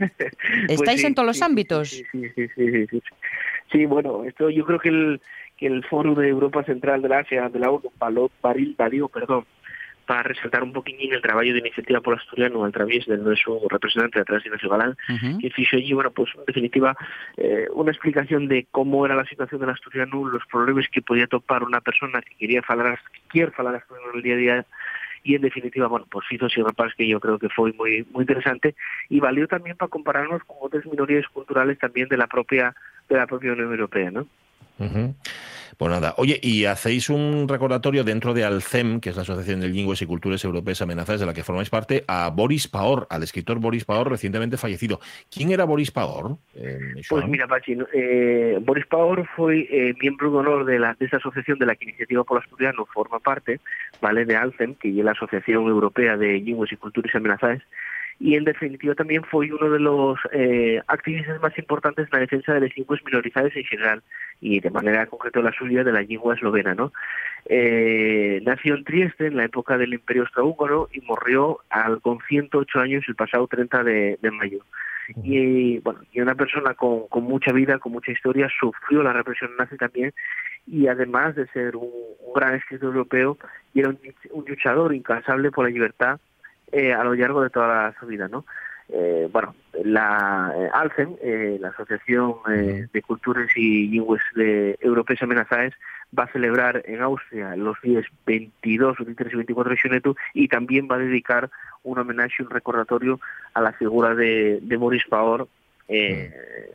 [0.67, 1.91] Pues estáis en todos los ámbitos.
[1.91, 3.03] Sí sí, sí, sí, sí,
[3.73, 3.87] sí.
[3.87, 5.21] bueno, esto yo creo que el
[5.57, 7.91] que el Foro de Europa Central de la Asia de la ONU,
[8.43, 9.45] Baril, perdón,
[10.07, 14.21] para resaltar un poquillín el trabajo de Iniciativa por Asturiano a través de nuestro representante
[14.21, 14.97] atrás, Ignacio Galán,
[15.41, 16.97] que hizo allí, bueno, pues en definitiva,
[17.37, 21.65] eh, una explicación de cómo era la situación del asturiano, los problemas que podía topar
[21.65, 24.67] una persona que quería hablar, que quiere hablar asturiano en el día a día,
[25.25, 28.23] y en definitiva, bueno, pues hizo ese reparos que yo creo que fue muy muy
[28.23, 28.77] interesante
[29.09, 32.77] y valió también para compararnos con otras minorías culturales también de la propia
[33.09, 34.29] de la propia Unión Europea, ¿no?
[35.77, 39.69] Pues nada, oye, y hacéis un recordatorio dentro de ALCEM, que es la Asociación de
[39.69, 43.59] Lenguas y Culturas Europeas Amenazadas, de la que formáis parte, a Boris Paor, al escritor
[43.59, 45.01] Boris Paor, recientemente fallecido.
[45.31, 46.39] ¿Quién era Boris Paor?
[46.55, 46.79] Eh,
[47.11, 51.19] pues mira, Pachi, eh, Boris Paor fue eh, miembro de honor de, la, de esa
[51.19, 53.61] asociación de la que Iniciativa por Asturiano forma parte,
[54.01, 54.25] ¿vale?
[54.25, 57.63] De ALCEM, que es la Asociación Europea de Lenguas y Culturas Amenazadas,
[58.19, 62.55] y en definitiva también fue uno de los eh, activistas más importantes en la defensa
[62.55, 64.03] de las lenguas minorizadas en general
[64.41, 66.75] y de manera concreta la suya de la lengua eslovena.
[66.75, 66.93] ¿no?
[67.45, 72.81] Eh, nació en Trieste en la época del Imperio Austrohúngaro y murió al, con 108
[72.81, 74.61] años el pasado 30 de, mayo.
[75.23, 79.53] Y bueno, y una persona con, con, mucha vida, con mucha historia, sufrió la represión
[79.57, 80.13] nazi también
[80.67, 81.91] y además de ser un,
[82.35, 83.39] gran escritor europeo,
[83.75, 83.99] era un,
[84.31, 86.19] un luchador incansable por la libertad
[86.73, 88.45] eh, a lo largo de toda su vida, ¿no?
[88.89, 91.17] Eh, bueno, la eh, ALCEM,
[91.61, 92.35] la Asociación
[92.93, 95.73] de Culturas y Lenguas de Europeas Amenazadas,
[96.17, 100.89] va a celebrar en Austria los días 22, 23 y 24 de junio y también
[100.91, 101.51] va a dedicar
[101.83, 103.21] un homenaje, un recordatorio
[103.55, 105.49] a la figura de, de Maurice Paor,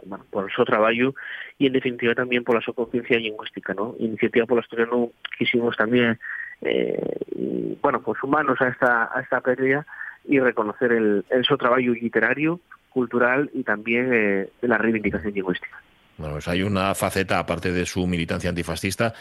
[0.06, 1.16] bueno, por su trabajo
[1.58, 3.96] y en definitiva también por la su conciencia lingüística, ¿no?
[4.00, 6.18] Iniciativa por la Historia no quisimos también
[6.62, 9.86] eh, bueno, pues humanos a esta, a esta pérdida
[10.26, 15.82] y reconocer el, su trabajo literario, cultural y también eh, de la reivindicación lingüística.
[16.18, 19.14] Bueno, pues hay una faceta, aparte de su militancia antifascista,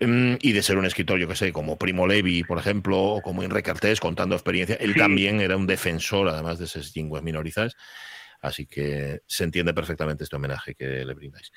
[0.00, 3.20] em, y de ser un escritor, yo que sé, como Primo Levi, por ejemplo, o
[3.20, 4.76] como Enrique Cartés, contando experiencia.
[4.80, 7.76] Él también era un defensor, además de esas lenguas minorizadas.
[8.46, 11.52] Así que se entiende perfectamente este homenaje que le brindáis.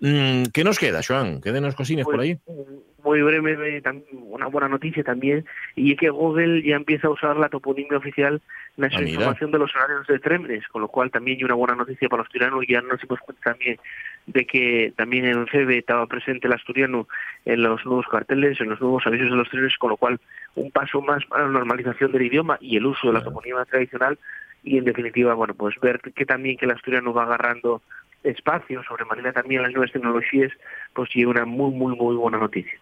[0.00, 1.40] Mm, ¿Qué nos queda, Joan?
[1.40, 2.36] Quédenos cosines por ahí.
[2.44, 2.58] Pues,
[3.04, 5.44] muy breve, una buena noticia también,
[5.76, 8.40] y es que Google ya empieza a usar la toponimia oficial
[8.76, 11.54] en la ah, información de los horarios de trenes, con lo cual también hay una
[11.54, 13.78] buena noticia para los asturianos, ya nos hemos cuenta también
[14.26, 17.06] de que también en FEBE estaba presente el asturiano
[17.44, 20.18] en los nuevos carteles, en los nuevos avisos de los trenes, con lo cual
[20.54, 24.18] un paso más para la normalización del idioma y el uso de la toponimia tradicional
[24.64, 27.82] y en definitiva, bueno, pues ver que también que el asturiano va agarrando
[28.24, 30.50] espacio, sobre manera también las nuevas tecnologías,
[30.94, 32.78] pues sí, una muy, muy, muy buena noticia.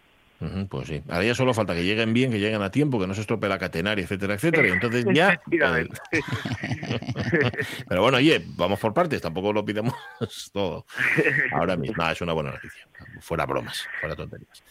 [0.71, 1.03] pues sí.
[1.09, 3.49] Ahora ya solo falta que lleguen bien, que lleguen a tiempo, que no se estropee
[3.49, 4.69] la catenaria, etcétera, etcétera.
[4.69, 5.41] Y entonces ya.
[5.51, 5.89] Eh,
[7.89, 9.95] pero bueno, oye, vamos por partes, tampoco lo pidamos
[10.53, 10.87] todo.
[11.53, 12.87] Ahora mismo, es una buena noticia.
[13.21, 14.63] Fuera bromas, fuera tonterías.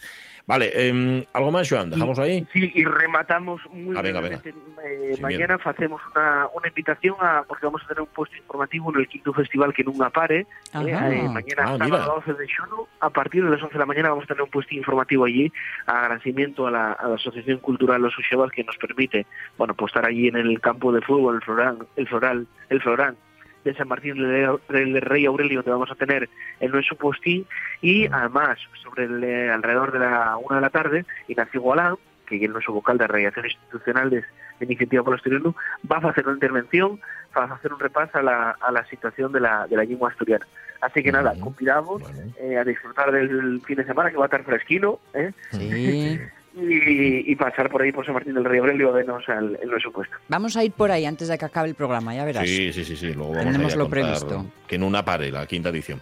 [0.46, 1.90] Vale, eh, ¿algo más, Joan?
[1.90, 2.46] ¿Dejamos ahí?
[2.52, 7.88] Sí, y rematamos muy ah, eh, mañana hacemos una, una invitación a, porque vamos a
[7.88, 10.40] tener un puesto informativo en el quinto festival que nunca pare.
[10.40, 13.86] Eh, eh, mañana ah, sábado 12 de junio, a partir de las 11 de la
[13.86, 15.52] mañana vamos a tener un puesto informativo allí,
[15.86, 19.26] agradecimiento a la, a la Asociación Cultural Los Uxebas que nos permite,
[19.56, 23.16] bueno, pues estar allí en el campo de fútbol, el floral, el floral, el floral
[23.64, 26.28] de San Martín del Rey Aurelio, donde vamos a tener
[26.60, 27.46] el nuestro postín,
[27.80, 31.96] y además, sobre el, alrededor de la una de la tarde, Ignacio Gualán,
[32.26, 34.24] que é o noso vocal da Radiación Institucional de,
[34.58, 36.96] de Iniciativa polo Asturiano, va a facer unha intervención,
[37.36, 40.08] va a facer un repaso a la, a la situación de la, de la lingua
[40.08, 40.46] asturiana.
[40.80, 42.02] Así que nada, convidamos
[42.40, 45.30] eh, a disfrutar del fin de semana que va a estar fresquino, ¿eh?
[45.52, 46.18] Sí.
[46.54, 49.68] y, y, pasar por ahí por San Martín del Río Aurelio a vernos al, en
[49.68, 50.14] nuestro puesto.
[50.28, 52.46] Vamos a ir por ahí antes de que acabe el programa, ya verás.
[52.46, 53.14] Sí, sí, sí, sí.
[53.14, 54.46] luego vamos Tenemos a lo previsto.
[54.66, 56.00] Que en una pare, la quinta edición.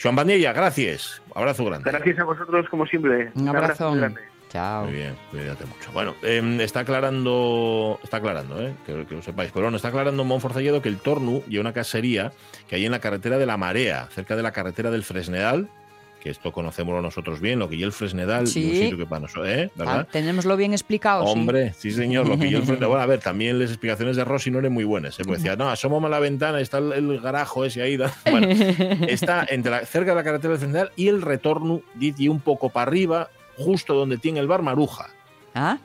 [0.00, 1.22] Joan Bandella, gracias.
[1.34, 1.90] Abrazo grande.
[1.90, 3.30] Gracias a vosotros, como siempre.
[3.34, 3.92] Un abrazo.
[3.92, 4.20] grande.
[4.48, 4.84] Chao.
[4.84, 5.92] Muy bien, cuídate mucho.
[5.92, 10.24] Bueno, eh, está aclarando, está aclarando, eh, que, que, lo sepáis, pero bueno, está aclarando
[10.24, 12.32] Monforcelledo que el Tornu y una casería
[12.66, 15.68] que hay en la carretera de la Marea, cerca de la carretera del Fresnedal,
[16.28, 18.66] que esto conocemos nosotros bien, lo que y el Fresnedal, sí.
[18.66, 19.70] un sitio que para nosotros, ¿eh?
[19.74, 20.00] ¿verdad?
[20.00, 21.24] Ah, tenemoslo bien explicado.
[21.24, 22.88] Hombre, sí, sí señor, lo que el Fresnedal.
[22.88, 25.22] Bueno, a ver, también las explicaciones de Rossi no eran muy buenas, ¿eh?
[25.24, 27.98] porque decía, no, asómame la ventana, está el, el, garajo ese ahí.
[28.30, 28.46] Bueno,
[29.08, 32.68] está entre la, cerca de la carretera del Fresnedal y el retorno, dice un poco
[32.68, 35.08] para arriba, justo donde tiene el bar Maruja.
[35.54, 35.78] ¿Ah?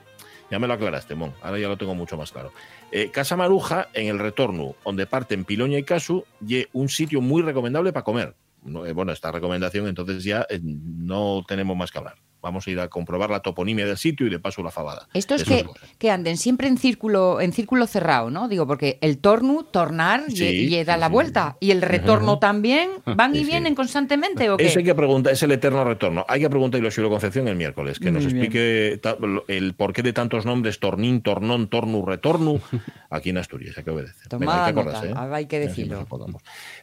[0.50, 1.32] Ya me lo aclaraste, Mon.
[1.40, 2.52] Ahora ya lo tengo mucho más claro.
[2.92, 7.40] Eh, Casa Maruja, en el retorno, donde parten Piloña y Casu, y un sitio muy
[7.42, 8.34] recomendable para comer.
[8.66, 12.14] Eh, bueno, esta recomendación, entonces ya eh, no tenemos más que hablar.
[12.40, 15.08] Vamos a ir a comprobar la toponimia del sitio y de paso la fabada.
[15.14, 15.64] Esto es que,
[15.98, 18.48] que, anden siempre en círculo, en círculo cerrado, ¿no?
[18.48, 21.56] Digo, porque el torno, tornar, sí, y, y da sí, la vuelta.
[21.60, 22.40] Y el retorno uh -huh.
[22.40, 24.66] también, ¿van y vienen constantemente o qué?
[24.66, 26.26] Eso hay que preguntar, es el eterno retorno.
[26.28, 29.00] Hay que preguntarle a Xilo Concepción el miércoles, que Muy nos explique
[29.48, 32.60] el porqué de tantos nombres, tornín, tornón, tornu, retorno,
[33.08, 34.38] aquí en Asturias, hay que obedecer.
[34.38, 35.14] Venga, hay, que acordarse, ¿eh?
[35.16, 36.06] hay que decirlo.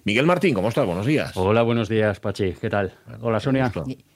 [0.03, 0.85] Miguel Martín, ¿cómo estás?
[0.85, 1.31] Buenos días.
[1.35, 2.53] Hola, buenos días, Pachi.
[2.53, 2.91] ¿Qué tal?
[3.21, 3.71] Hola, Sonia.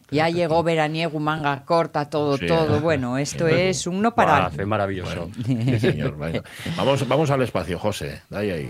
[0.09, 2.79] Ya llegó veraniego, manga corta, todo, sí, todo.
[2.79, 4.43] Bueno, esto es un no parar.
[4.43, 5.29] Hace maravilloso.
[5.45, 6.15] Bueno, sí, señor.
[6.15, 6.41] Bueno,
[6.75, 8.21] vamos, vamos al espacio, José.
[8.29, 8.69] Dale ahí.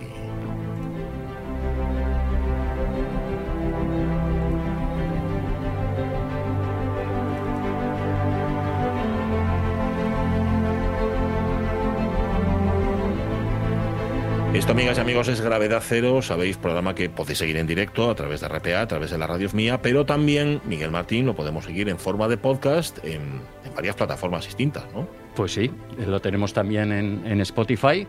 [14.66, 16.20] Esto, amigas y amigos, es Gravedad Cero.
[16.22, 19.28] Sabéis, programa que podéis seguir en directo a través de RPA, a través de la
[19.28, 23.74] radio mía, pero también Miguel Martín lo podemos seguir en forma de podcast en, en
[23.76, 25.06] varias plataformas distintas, ¿no?
[25.36, 25.70] Pues sí,
[26.04, 28.08] lo tenemos también en, en Spotify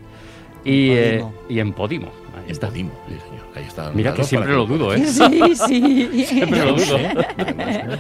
[0.66, 2.12] y, eh, y, en Podimo.
[2.36, 2.70] Ahí en está.
[2.70, 3.46] Podimo, sí, señor.
[3.54, 3.92] Ahí está.
[3.92, 5.06] Mira que siempre lo dudo, ¿eh?
[5.06, 6.26] Sí, sí.
[6.26, 6.98] siempre lo dudo.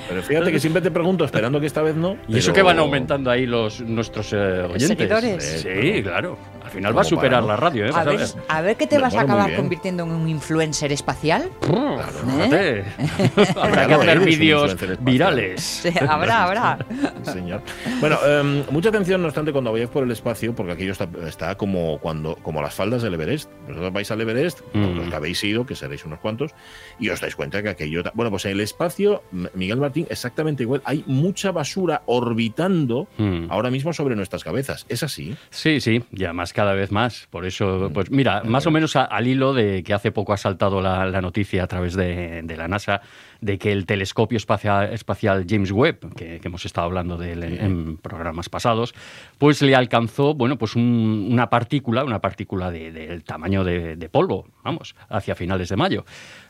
[0.10, 2.14] Pero fíjate que siempre te pregunto, esperando que esta vez no.
[2.14, 2.38] Y pero...
[2.40, 4.88] eso que van aumentando ahí los nuestros eh, oyentes.
[4.88, 5.44] Seguidores.
[5.62, 6.40] Sí, claro.
[6.68, 7.92] Al final va a superar para, la radio, ¿eh?
[7.94, 11.50] A ver, a ver qué te vas a acabar convirtiendo en un influencer espacial.
[11.62, 12.10] Claro,
[12.52, 12.84] ¿Eh?
[13.56, 15.62] Habrá que hacer vídeos virales.
[15.62, 16.78] Sí, habrá, habrá.
[17.24, 17.62] Señor.
[18.02, 21.56] Bueno, um, mucha atención, no obstante, cuando vayáis por el espacio, porque aquello está, está
[21.56, 23.50] como cuando como las faldas del Everest.
[23.66, 24.98] Vosotros vais al Everest, mm.
[24.98, 26.52] los que habéis ido, que seréis unos cuantos,
[27.00, 28.04] y os dais cuenta que aquello.
[28.14, 30.82] Bueno, pues en el espacio, Miguel Martín, exactamente igual.
[30.84, 33.46] Hay mucha basura orbitando mm.
[33.52, 34.86] ahora mismo sobre nuestras cabezas.
[34.90, 35.34] ¿Es así?
[35.50, 37.28] Sí, sí, ya más cada vez más.
[37.30, 40.38] Por eso, pues mira, más o menos a, al hilo de que hace poco ha
[40.38, 43.00] saltado la, la noticia a través de, de, la NASA
[43.42, 47.44] de que el telescopio espacial, espacial James Webb, que, que, hemos estado hablando de él
[47.44, 48.94] en, en, programas pasados,
[49.38, 54.10] pues le alcanzó, bueno, pues un, una partícula, una partícula del de, tamaño de, de
[54.10, 56.06] polvo, vamos, hacia finales de mayo.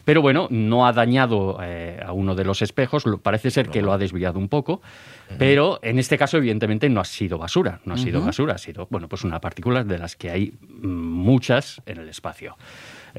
[0.08, 3.92] Pero bueno, no ha dañado eh, a uno de los espejos, parece ser que lo
[3.92, 5.38] ha desviado un poco, uh -huh.
[5.38, 8.28] pero en este caso evidentemente no ha sido basura, no ha sido uh -huh.
[8.28, 12.56] basura, ha sido, bueno, pues una partícula de las que hay muchas en el espacio.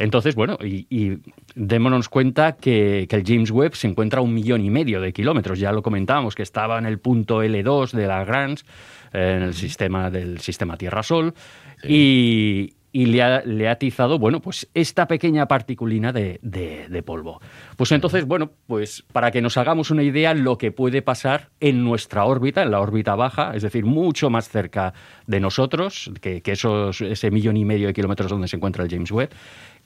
[0.01, 1.19] Entonces, bueno, y, y
[1.57, 5.13] démonos cuenta que, que, el James Webb se encuentra a un millón y medio de
[5.13, 5.59] kilómetros.
[5.59, 8.65] Ya lo comentábamos, que estaba en el punto L2 de Lagrange,
[9.13, 11.35] en el sistema del sistema Tierra-Sol.
[11.83, 11.89] Sí.
[11.89, 17.03] Y, y le ha, le ha, atizado, bueno, pues esta pequeña particulina de, de, de,
[17.03, 17.41] polvo.
[17.77, 21.85] Pues entonces, bueno, pues para que nos hagamos una idea lo que puede pasar en
[21.85, 24.95] nuestra órbita, en la órbita baja, es decir, mucho más cerca
[25.27, 28.91] de nosotros que, que esos, ese millón y medio de kilómetros donde se encuentra el
[28.91, 29.31] James Webb,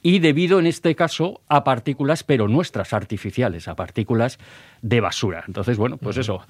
[0.03, 4.39] y debido en este caso a partículas, pero nuestras artificiales, a partículas
[4.83, 5.45] de basura.
[5.47, 6.23] Entonces, bueno, pues uh -huh.
[6.23, 6.43] eso.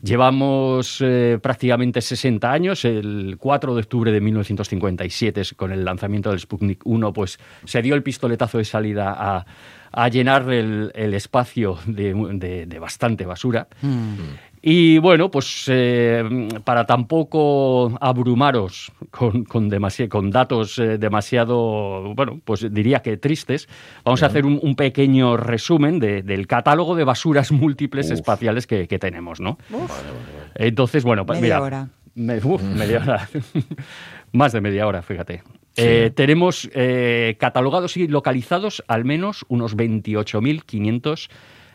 [0.00, 2.84] Llevamos eh, prácticamente 60 años.
[2.84, 7.96] El 4 de octubre de 1957, con el lanzamiento del Sputnik 1, pues se dio
[7.96, 9.44] el pistoletazo de salida a,
[9.90, 13.66] a llenar el, el espacio de, de, de, bastante basura.
[13.82, 14.14] Mm.
[14.60, 19.70] Y bueno, pues eh, para tampoco abrumaros con, con,
[20.08, 23.68] con datos eh, demasiado, bueno, pues diría que tristes,
[24.04, 24.24] vamos Bien.
[24.24, 28.12] a hacer un, un pequeño resumen de, del catálogo de basuras múltiples Uf.
[28.12, 29.58] espaciales que, que, tenemos, ¿no?
[30.54, 31.62] Entonces, bueno, pues media mira.
[31.62, 31.88] Hora.
[32.14, 33.28] Me, uf, media hora.
[34.32, 35.42] Más de media hora, fíjate.
[35.72, 35.84] Sí.
[35.84, 41.30] Eh, tenemos eh, catalogados y localizados al menos unos 28.500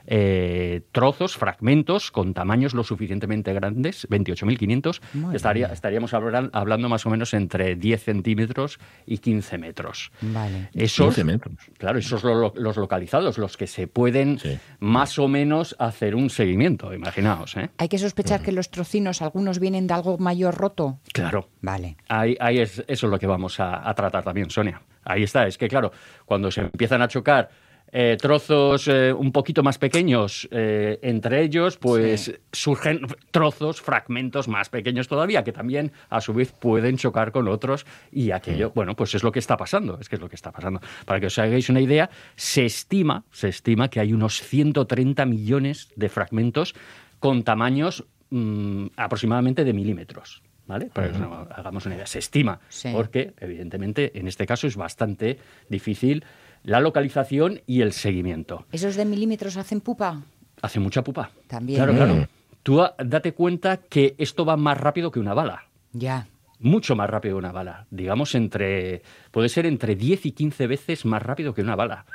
[0.05, 7.33] eh, trozos, fragmentos con tamaños lo suficientemente grandes, 28.500, estaría, estaríamos hablando más o menos
[7.33, 10.11] entre 10 centímetros y 15 metros.
[10.21, 10.69] Vale.
[10.73, 11.55] Esos, 15 metros.
[11.77, 14.39] Claro, esos los localizados, los que se pueden
[14.79, 17.55] más o menos hacer un seguimiento, imaginaos.
[17.57, 17.69] ¿eh?
[17.77, 20.99] Hay que sospechar que los trocinos, algunos vienen de algo mayor roto.
[21.13, 21.49] Claro.
[21.61, 21.97] Vale.
[22.09, 24.81] Ahí, es, eso es lo que vamos a tratar también, Sonia.
[25.05, 25.91] Ahí está, es que claro,
[26.25, 27.49] cuando se empiezan a chocar
[27.95, 34.69] eh, trozos eh, un poquito más pequeños eh, entre ellos, pues surgen trozos, fragmentos más
[34.69, 39.13] pequeños todavía, que también a su vez pueden chocar con otros y aquello, bueno, pues
[39.13, 40.81] es lo que está pasando, es que es lo que está pasando.
[41.05, 45.89] Para que os hagáis una idea, se estima, se estima que hay unos 130 millones
[45.95, 46.73] de fragmentos
[47.19, 50.41] con tamaños mm, aproximadamente de milímetros.
[50.65, 50.85] ¿Vale?
[50.85, 52.05] Para que hagamos una idea.
[52.05, 52.57] Se estima,
[52.93, 56.23] porque evidentemente en este caso es bastante difícil
[56.63, 58.65] la localización y el seguimiento.
[58.71, 60.21] ¿Esos de milímetros hacen pupa?
[60.61, 61.29] Hace mucha pupa.
[61.47, 61.77] También.
[61.77, 62.27] Claro, claro.
[62.63, 65.63] Tú date cuenta que esto va más rápido que una bala.
[65.91, 66.27] Ya.
[66.59, 67.85] Mucho más rápido que una bala.
[67.91, 69.01] Digamos, entre.
[69.31, 72.05] Puede ser entre 10 y 15 veces más rápido que una bala.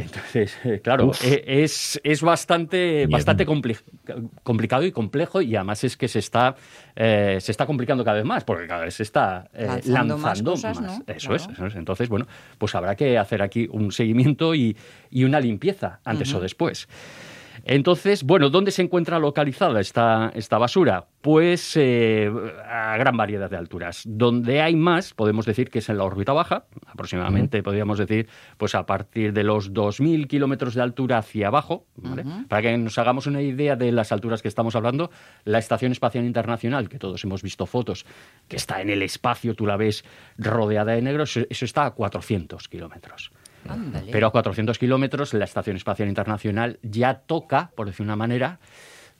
[0.00, 3.46] Entonces, eh, claro, eh, es, es, bastante, bastante
[4.42, 6.54] complicado y complejo y además es que se está,
[6.96, 9.48] eh, se está complicando cada vez más porque cada vez se está
[9.84, 11.02] lanzando, más.
[11.06, 12.26] Eso, es, eso, es, Entonces, bueno,
[12.58, 14.76] pues habrá que hacer aquí un seguimiento y,
[15.10, 16.88] y una limpieza antes o después.
[17.70, 21.04] Entonces, bueno, ¿dónde se encuentra localizada esta, esta basura?
[21.20, 22.32] Pues eh,
[22.66, 24.04] a gran variedad de alturas.
[24.06, 28.26] Donde hay más, podemos decir que es en la órbita baja, aproximadamente podríamos decir,
[28.56, 31.84] pues a partir de los 2.000 kilómetros de altura hacia abajo.
[32.48, 35.10] Para que nos hagamos una idea de las alturas que estamos hablando,
[35.44, 38.06] la Estación Espacial Internacional, que todos hemos visto fotos,
[38.48, 40.06] que está en el espacio, tú la ves
[40.38, 43.30] rodeada de negro, eso, eso está a 400 kilómetros.
[44.10, 48.60] Pero a 400 kilómetros la Estación Espacial Internacional ya toca, por decir una manera,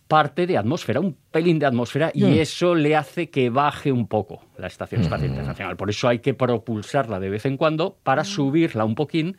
[0.09, 2.38] parte de atmósfera, un pelín de atmósfera, y mm.
[2.38, 5.35] eso le hace que baje un poco la Estación Espacial mm.
[5.35, 5.77] Internacional.
[5.77, 8.27] Por eso hay que propulsarla de vez en cuando para mm.
[8.27, 9.37] subirla un poquín,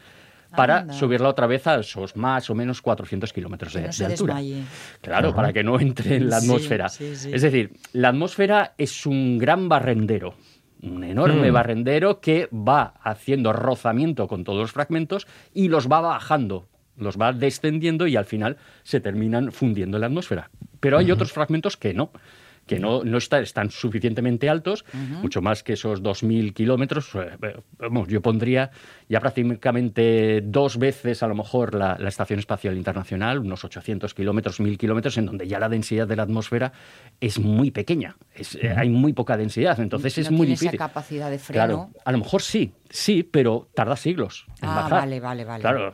[0.56, 4.38] para subirla otra vez a esos más o menos 400 kilómetros de, altura.
[5.02, 6.88] Claro, para que no entre en la atmósfera.
[6.88, 10.34] Es decir, la atmósfera es un gran barrendero
[10.82, 11.54] un enorme hmm.
[11.54, 17.34] barrendero que va haciendo rozamiento con todos los fragmentos y los va bajando, los va
[17.34, 20.50] descendiendo y al final se terminan fundiendo en la atmósfera.
[20.80, 22.12] Pero hay otros fragmentos que no
[22.70, 27.10] que no, no están suficientemente altos, mucho más que esos 2.000 kilómetros.
[27.16, 28.70] Eh, vamos, yo pondría
[29.10, 34.78] ya prácticamente dos veces a lo mejor la, Estación Espacial Internacional, unos 800 kilómetros, 1.000
[34.78, 36.72] kilómetros, en donde ya la densidad de la atmósfera
[37.20, 40.70] es muy pequeña, es, eh, hay muy poca densidad, entonces es muy tiene difícil.
[40.70, 41.66] esa capacidad de freno?
[41.66, 45.62] Claro, a lo mejor sí, Sí, pero tarda siglos en ah, vale, vale, vale.
[45.62, 45.94] Claro,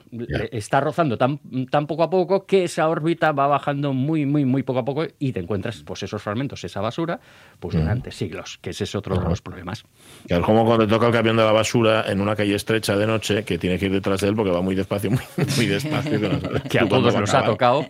[0.51, 4.63] está rozando tan, tan poco a poco que esa órbita va bajando muy, muy, muy
[4.63, 7.19] poco a poco y te encuentras pues esos fragmentos, esa basura,
[7.59, 9.83] pues durante siglos, que ese es otro de los problemas.
[10.25, 13.43] es como cuando toca el camión de la basura en una calle estrecha de noche
[13.43, 15.21] que tiene que ir detrás de él porque va muy despacio, muy,
[15.57, 16.19] muy despacio.
[16.69, 17.85] Que, a todos nos ha tocado.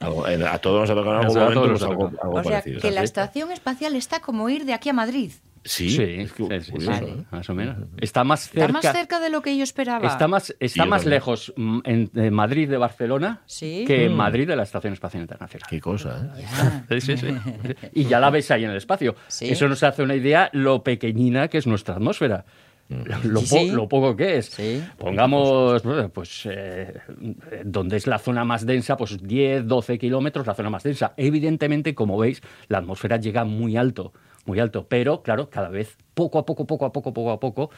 [0.00, 3.96] a todos nos ha tocado en algún momento algo, o sea, que la estación espacial
[3.96, 5.32] está como ir de aquí a Madrid.
[5.66, 6.26] Sí, sí,
[7.30, 7.76] más o menos.
[8.00, 8.66] Está más cerca.
[8.66, 10.06] Está más cerca de lo que yo esperaba.
[10.06, 14.16] Está más, está más lejos mm, en, Madrid de Barcelona que en mm.
[14.16, 15.68] Madrid de la Estación Espacial Internacional.
[15.68, 17.00] Qué cosa, ¿eh?
[17.00, 17.26] Sí, sí,
[17.94, 19.16] Y ya la ves ahí en el espacio.
[19.40, 22.44] Eso nos hace una idea lo pequeñina que es nuestra atmósfera.
[23.24, 24.56] Lo, poco que es.
[24.96, 26.94] Pongamos, pues, eh,
[27.64, 31.12] donde es la zona más densa, pues 10, 12 kilómetros, la zona más densa.
[31.16, 34.12] Evidentemente, como veis, la atmósfera llega muy alto
[34.46, 37.70] muy alto, pero claro, cada vez poco a poco, poco a poco, poco a poco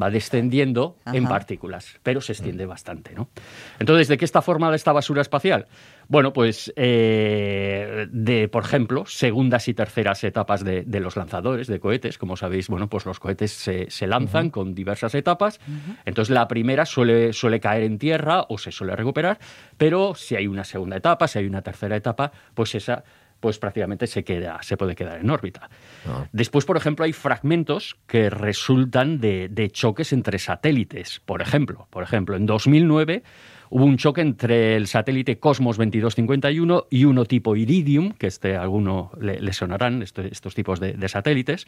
[0.00, 2.68] va descendiendo en partículas, pero se extiende mm.
[2.68, 3.30] bastante, ¿no?
[3.78, 5.66] Entonces, ¿de qué está formada esta basura espacial?
[6.08, 12.18] Bueno, pues eh, de, por ejemplo, segundas y terceras etapas de, los lanzadores de cohetes.
[12.18, 15.58] Como sabéis, bueno, pues los cohetes se, lanzan con diversas etapas.
[16.04, 19.38] Entonces, la primera suele, suele caer en tierra o se suele recuperar,
[19.76, 23.02] pero si hay una segunda etapa, si hay una tercera etapa, pues esa
[23.40, 25.68] pues prácticamente se, queda, se puede quedar en órbita.
[26.06, 26.26] Ah.
[26.32, 31.20] Después, por ejemplo, hay fragmentos que resultan de, choques entre satélites.
[31.24, 33.22] Por ejemplo, por ejemplo, en 2009
[33.68, 39.10] hubo un choque entre el satélite Cosmos 2251 y uno tipo Iridium, que este alguno
[39.20, 41.66] le, sonarán, estos tipos de, satélites.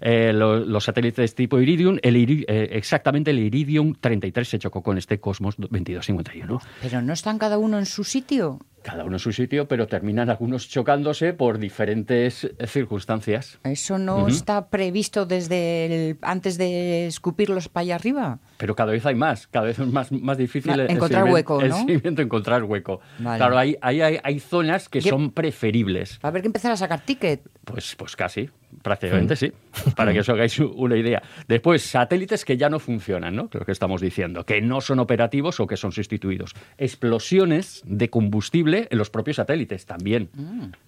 [0.00, 5.18] Eh, los satélites tipo Iridium, el eh, exactamente el Iridium 33 se chocó con este
[5.18, 6.60] Cosmos 2251.
[6.80, 8.60] ¿Pero no están cada uno en su sitio?
[8.82, 13.58] Cada uno en su sitio, pero terminan algunos chocándose por diferentes circunstancias.
[13.64, 18.38] ¿Eso no está previsto desde el, antes de escupirlos para allá arriba?
[18.56, 21.76] Pero cada vez hay más, cada vez es más, más difícil encontrar hueco, el ¿no?
[21.78, 23.00] seguimiento, encontrar hueco.
[23.18, 23.38] Vale.
[23.38, 26.18] Claro, hay, hay, hay, hay zonas que ¿Qué- son preferibles.
[26.24, 27.42] Va a haber que empezar a sacar ticket.
[27.64, 28.50] Pues, pues casi,
[28.82, 29.52] prácticamente sí,
[29.96, 31.22] para que os hagáis una idea.
[31.48, 33.48] Después, satélites que ya no funcionan, ¿no?
[33.48, 36.54] Creo que estamos diciendo, que no son operativos o que son sustituidos.
[36.78, 40.30] Explosiones de combustible en los propios satélites, también.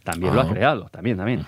[0.04, 0.50] También lo ha Ah.
[0.50, 1.44] creado, también, también.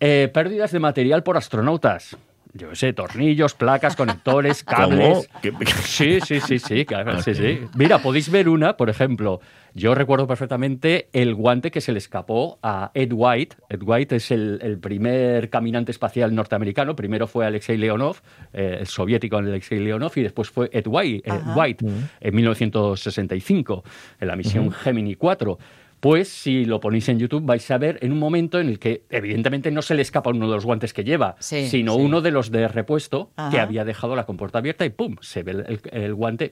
[0.00, 2.16] Eh, pérdidas de material por astronautas.
[2.56, 5.28] Yo sé, tornillos, placas, conectores, cables.
[5.42, 5.52] ¿Qué-
[5.84, 7.60] Sí, sí, sí, sí, claro, sí, sí.
[7.76, 9.40] Mira, podéis ver una, por ejemplo,
[9.74, 13.56] yo recuerdo perfectamente el guante que se le escapó a Ed White.
[13.68, 16.96] Ed White es el, el primer caminante espacial norteamericano.
[16.96, 18.16] Primero fue Alexei Leonov,
[18.52, 21.84] eh, el soviético Alexei Leonov, y después fue Ed White, Ed White
[22.20, 23.84] en 1965,
[24.20, 25.58] en la misión Gemini 4.
[26.00, 29.04] Pues si lo ponéis en YouTube vais a ver en un momento en el que
[29.10, 32.00] evidentemente no se le escapa uno de los guantes que lleva, Sí, sino sí.
[32.02, 35.16] uno de los de repuesto que había dejado la compuerta abierta y ¡pum!
[35.20, 36.50] Se ve el, el- el guante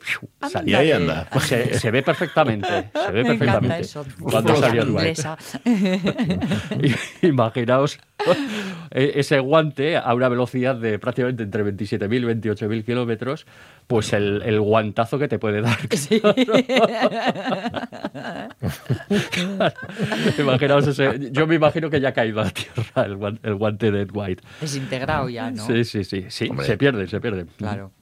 [0.51, 0.71] salir.
[0.71, 1.29] Y ahí anda.
[1.41, 2.67] Se, se ve perfectamente,
[3.07, 3.81] se ve Me encanta perfectamente.
[3.81, 4.05] eso.
[4.21, 5.15] Cuando salió el guante.
[7.23, 7.99] Imaginaos
[8.91, 13.47] ese guante a una velocidad de prácticamente entre 27.000 y 28.000 kilómetros,
[13.87, 15.79] pues el, el guantazo que te puede dar.
[20.39, 21.31] Imaginaos ese.
[21.33, 24.11] Yo me imagino que ya ha caído a tierra el, guan- el guante de Ed
[24.13, 24.43] White.
[24.61, 25.67] Desintegrado ya, ¿no?
[25.67, 26.25] Sí, sí, sí.
[26.29, 26.67] sí Hombre.
[26.67, 27.47] se pierde, se pierde.
[27.57, 27.93] Claro.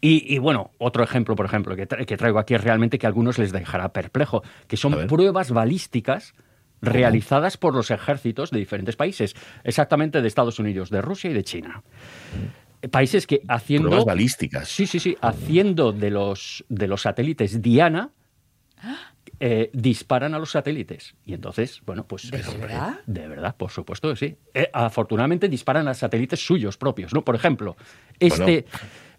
[0.00, 3.06] Y, y, bueno, otro ejemplo, por ejemplo, que, tra- que traigo aquí es realmente que
[3.06, 6.34] a algunos les dejará perplejo, que son pruebas balísticas
[6.80, 11.44] realizadas por los ejércitos de diferentes países, exactamente de Estados Unidos, de Rusia y de
[11.44, 11.82] China.
[12.90, 13.88] Países que haciendo...
[13.88, 14.68] Pruebas balísticas.
[14.68, 18.10] Sí, sí, sí, haciendo de los, de los satélites Diana,
[19.40, 21.14] eh, disparan a los satélites.
[21.24, 22.30] Y entonces, bueno, pues...
[22.30, 23.00] ¿De eh, verdad?
[23.06, 24.36] De verdad, por supuesto que sí.
[24.54, 27.24] Eh, afortunadamente disparan a satélites suyos propios, ¿no?
[27.24, 27.76] Por ejemplo,
[28.18, 28.66] este...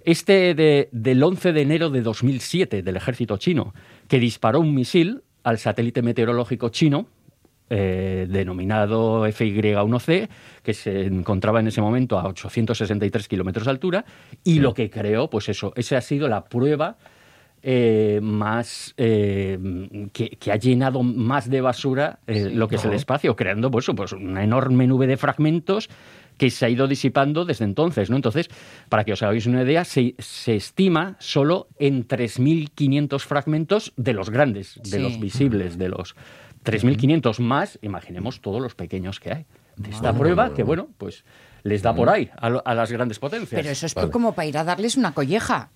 [0.06, 3.74] Este de- del 11 de enero de 2007 del ejército chino,
[4.08, 7.10] que disparó un misil al satélite meteorológico chino,
[7.70, 10.28] eh, denominado FY-1C,
[10.64, 14.06] que se encontraba en ese momento a 863 kilómetros de altura,
[14.44, 16.98] y lo que creó, pues eso, esa ha sido la prueba
[17.62, 19.60] eh, más eh,
[20.14, 23.86] que, que ha llenado más de basura eh, lo que es el espacio, creando pues,
[23.96, 25.90] pues, una enorme nube de fragmentos
[26.38, 28.10] que se ha ido disipando desde entonces.
[28.10, 28.16] ¿no?
[28.16, 28.48] Entonces,
[28.88, 34.30] para que os hagáis una idea, se, se estima solo en 3.500 fragmentos de los
[34.30, 35.00] grandes, de Sí.
[35.00, 36.16] los visibles, de los
[36.72, 39.46] 3.500 más, imaginemos todos los pequeños que hay.
[39.76, 41.24] De esta prueba que, bueno, pues
[41.64, 43.60] les da por ahí a, a las grandes potencias.
[43.62, 44.12] Pero eso es Vale.
[44.12, 45.70] como para ir a darles una colleja.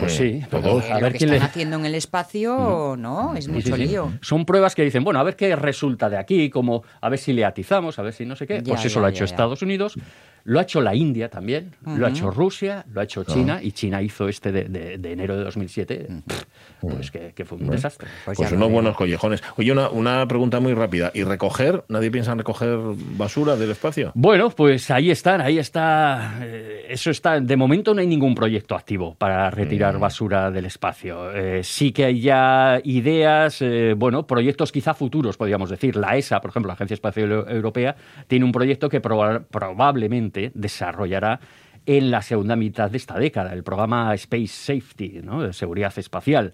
[0.00, 0.60] Pues sí, Todo.
[0.62, 1.50] pero Eh, a lo ver que quién están le...
[1.50, 3.34] haciendo en el espacio, ¿no?
[3.36, 3.88] Es mucho sí, sí.
[3.88, 4.12] lío.
[4.20, 7.32] Son pruebas que dicen, bueno, a ver qué resulta de aquí, como a ver si
[7.32, 8.62] le atizamos, a ver si no sé qué.
[8.62, 9.30] Ya, pues eso ya, lo ha ya, hecho ya.
[9.30, 9.94] Estados Unidos,
[10.44, 13.72] lo ha hecho la India también, lo ha hecho Rusia, lo ha hecho China, y
[13.72, 16.08] China hizo este de, de- de enero de 2007,
[16.80, 18.08] pues que, que fue un desastre.
[18.24, 18.74] Pues Pues unos veo.
[18.74, 19.42] buenos collejones.
[19.56, 21.10] Oye, una, una pregunta muy rápida.
[21.14, 21.84] ¿Y recoger?
[21.88, 22.78] ¿Nadie piensa en recoger
[23.16, 24.12] basura del espacio?
[24.14, 26.38] Bueno, pues ahí están, ahí está.
[26.42, 27.40] eh, Eso está.
[27.40, 31.32] De momento no hay ningún proyecto activo para retirar basura del espacio.
[31.34, 35.96] Eh, sí que hay ya ideas, eh, bueno, proyectos quizá futuros, podríamos decir.
[35.96, 40.33] La ESA, por ejemplo, la Agencia Espacial Eu- Europea, tiene un proyecto que proba- probablemente
[40.54, 41.40] desarrollará
[41.86, 45.42] en la segunda mitad de esta década, el programa Space Safety, ¿no?
[45.42, 46.52] de seguridad espacial.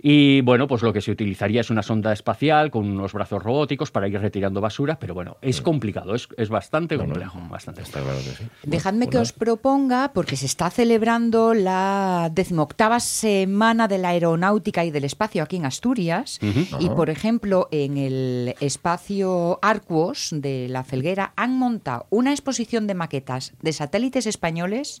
[0.00, 3.90] Y bueno, pues lo que se utilizaría es una sonda espacial con unos brazos robóticos
[3.90, 8.18] para ir retirando basura, pero bueno, es complicado, es, es bastante complejo, bastante Está claro
[8.18, 8.44] que sí.
[8.64, 14.90] Dejadme que os proponga, porque se está celebrando la decimoctava semana de la aeronáutica y
[14.90, 16.38] del espacio aquí en Asturias.
[16.78, 22.94] Y, por ejemplo, en el espacio Arcuos de la Felguera han montado una exposición de
[22.94, 25.00] maquetas de satélites españoles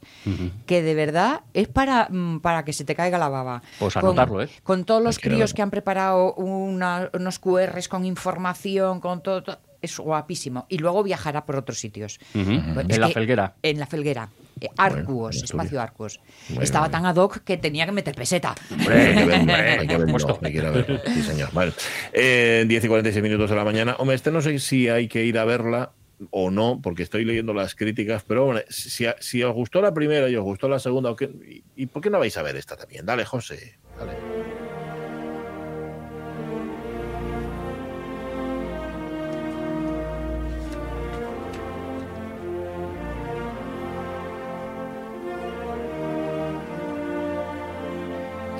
[0.66, 3.62] que de verdad es para, mm, para que se te caiga la baba.
[3.78, 4.48] Pues Con- anotarlo, ¿eh?
[4.62, 9.58] Con todos los críos que han preparado una- unos QRs con información, con todo, todo.
[9.80, 10.66] Es guapísimo.
[10.68, 12.18] Y luego viajará por otros sitios.
[12.32, 13.54] Pues En la Felguera.
[13.62, 14.28] En la Felguera.
[14.60, 15.80] Eh, Arcuos, Bueno, espacio.
[15.80, 16.20] Arcuos.
[16.48, 16.98] Bueno, Estaba bueno.
[16.98, 18.56] tan ad hoc que tenía que meter peseta.
[18.72, 19.94] Hombre, hay que verlo, hay que
[20.48, 21.00] hay ir a verlo.
[21.06, 21.50] Sí, señor.
[21.52, 21.72] Vale.
[22.12, 23.94] Eh, 10 y 46 minutos de la mañana.
[24.00, 25.92] Hombre, este no sé si hay que ir a verla
[26.30, 30.28] o no, porque estoy leyendo las críticas, pero bueno, si, si os gustó la primera
[30.28, 31.30] y os gustó la segunda, ¿o qué-
[31.76, 33.06] ¿y, y por qué no vais a ver esta también?
[33.06, 33.78] Dale, José.
[33.96, 34.57] Dale.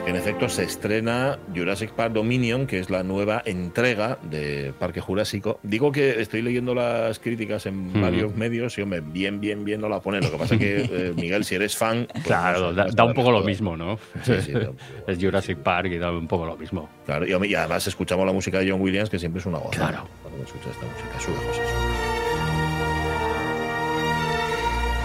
[0.09, 5.61] En efecto se estrena Jurassic Park Dominion, que es la nueva entrega de Parque Jurásico.
[5.63, 9.89] Digo que estoy leyendo las críticas en varios medios y, hombre, bien, bien, bien no
[9.89, 10.23] la ponen.
[10.23, 12.07] Lo que pasa es que, eh, Miguel, si eres fan...
[12.11, 13.99] Pues claro, da, un poco lo mismo, ¿no?
[14.23, 14.53] Sí, sí.
[15.07, 16.89] es Jurassic Park y da un poco lo mismo.
[17.05, 19.77] Claro, y, además escuchamos la música de John Williams, que siempre es una voz.
[19.77, 20.09] Claro.
[20.23, 21.88] Cuando escuchas esta música, sube José.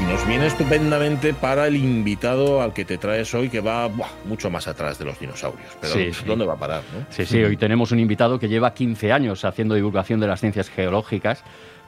[0.01, 3.89] Y nos viene estupendamente para el invitado al que te traes hoy, que va
[4.25, 5.69] mucho más atrás de los dinosaurios.
[5.79, 5.93] Pero
[6.25, 6.81] ¿dónde va a parar?
[7.09, 10.69] Sí, sí, hoy tenemos un invitado que lleva 15 años haciendo divulgación de las ciencias
[10.69, 11.43] geológicas,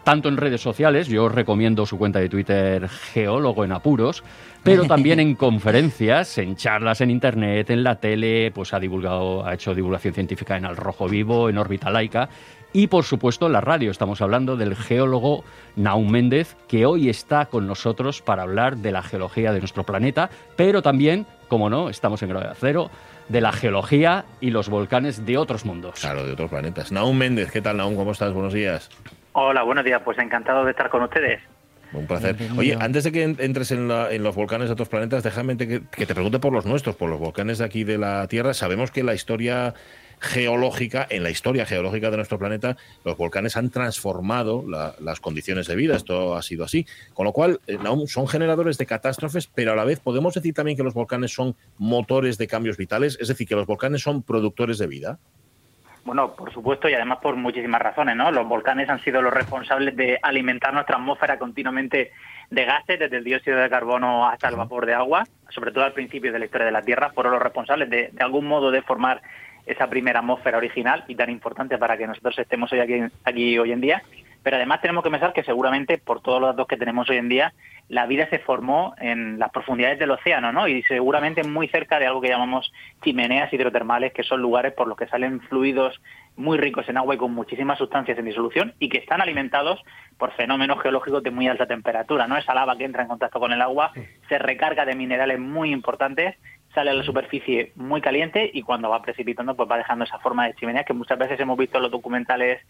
[0.06, 4.24] tanto en redes sociales, yo os recomiendo su cuenta de Twitter Geólogo en Apuros,
[4.62, 9.56] pero también en conferencias, en charlas en internet, en la tele, pues ha divulgado, ha
[9.56, 12.30] hecho divulgación científica en Al Rojo Vivo, en Órbita Laica
[12.76, 13.90] y por supuesto en la radio.
[13.90, 15.46] Estamos hablando del geólogo
[15.78, 20.30] Naum Méndez, que hoy está con nosotros para hablar de la geología de nuestro planeta,
[20.58, 22.92] pero también, como no, estamos en grado de cero,
[23.30, 26.02] de la geología y los volcanes de otros mundos.
[26.02, 26.92] Claro, de otros planetas.
[26.92, 27.96] Naum Méndez, ¿qué tal Naum?
[27.96, 28.34] ¿Cómo estás?
[28.34, 28.90] Buenos días.
[29.32, 30.02] Hola, buenos días.
[30.04, 31.40] Pues encantado de estar con ustedes.
[31.94, 32.36] Un placer.
[32.58, 36.14] Oye, antes de que entres en, los volcanes de otros planetas, déjame que, que, te
[36.14, 38.54] pregunte por los nuestros, por los volcanes de aquí de la Tierra.
[38.54, 39.74] Sabemos que la historia
[40.26, 45.76] geológica, en la historia geológica de nuestro planeta, los volcanes han transformado las condiciones de
[45.76, 45.96] vida.
[45.96, 46.86] Esto ha sido así.
[47.14, 50.76] Con lo cual, eh, son generadores de catástrofes, pero a la vez podemos decir también
[50.78, 54.78] que los volcanes son motores de cambios vitales, es decir, que los volcanes son productores
[54.78, 55.20] de vida.
[56.06, 58.32] Bueno, por supuesto, y además por muchísimas razones, ¿no?
[58.32, 62.12] Los volcanes han sido los responsables de alimentar nuestra atmósfera continuamente
[62.52, 65.94] de gases, desde el dióxido de carbono hasta el vapor de agua, sobre todo al
[65.94, 68.84] principio de la historia de la Tierra, fueron los responsables de, de algún modo de
[68.84, 69.24] formar
[69.66, 73.72] esa primera atmósfera original y tan importante para que nosotros estemos hoy aquí, aquí hoy
[73.72, 74.04] en día.
[74.44, 77.30] Pero además tenemos que pensar que seguramente por todos los datos que tenemos hoy en
[77.30, 77.54] día,
[77.90, 80.68] la vida se formó en las profundidades del océano, ¿no?
[80.68, 82.72] Y seguramente muy cerca de algo que llamamos
[83.04, 86.00] chimeneas hidrotermales, que son lugares por los que salen fluidos
[86.36, 89.82] muy ricos en agua y con muchísimas sustancias en disolución y que están alimentados
[90.18, 92.38] por fenómenos geológicos de muy alta temperatura, ¿no?
[92.38, 93.94] Esa lava que entra en contacto con el agua
[94.30, 96.36] se recarga de minerales muy importantes
[96.76, 100.46] sale a la superficie muy caliente y cuando va precipitando pues va dejando esa forma
[100.46, 102.62] de chimenea que muchas veces hemos visto en los documentales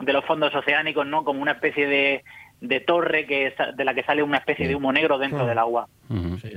[0.00, 1.24] de los fondos oceánicos, ¿no?
[1.24, 2.24] Como una especie de,
[2.60, 5.48] de torre que de la que sale una especie de humo negro dentro mm.
[5.48, 5.88] del agua.
[6.40, 6.52] sí.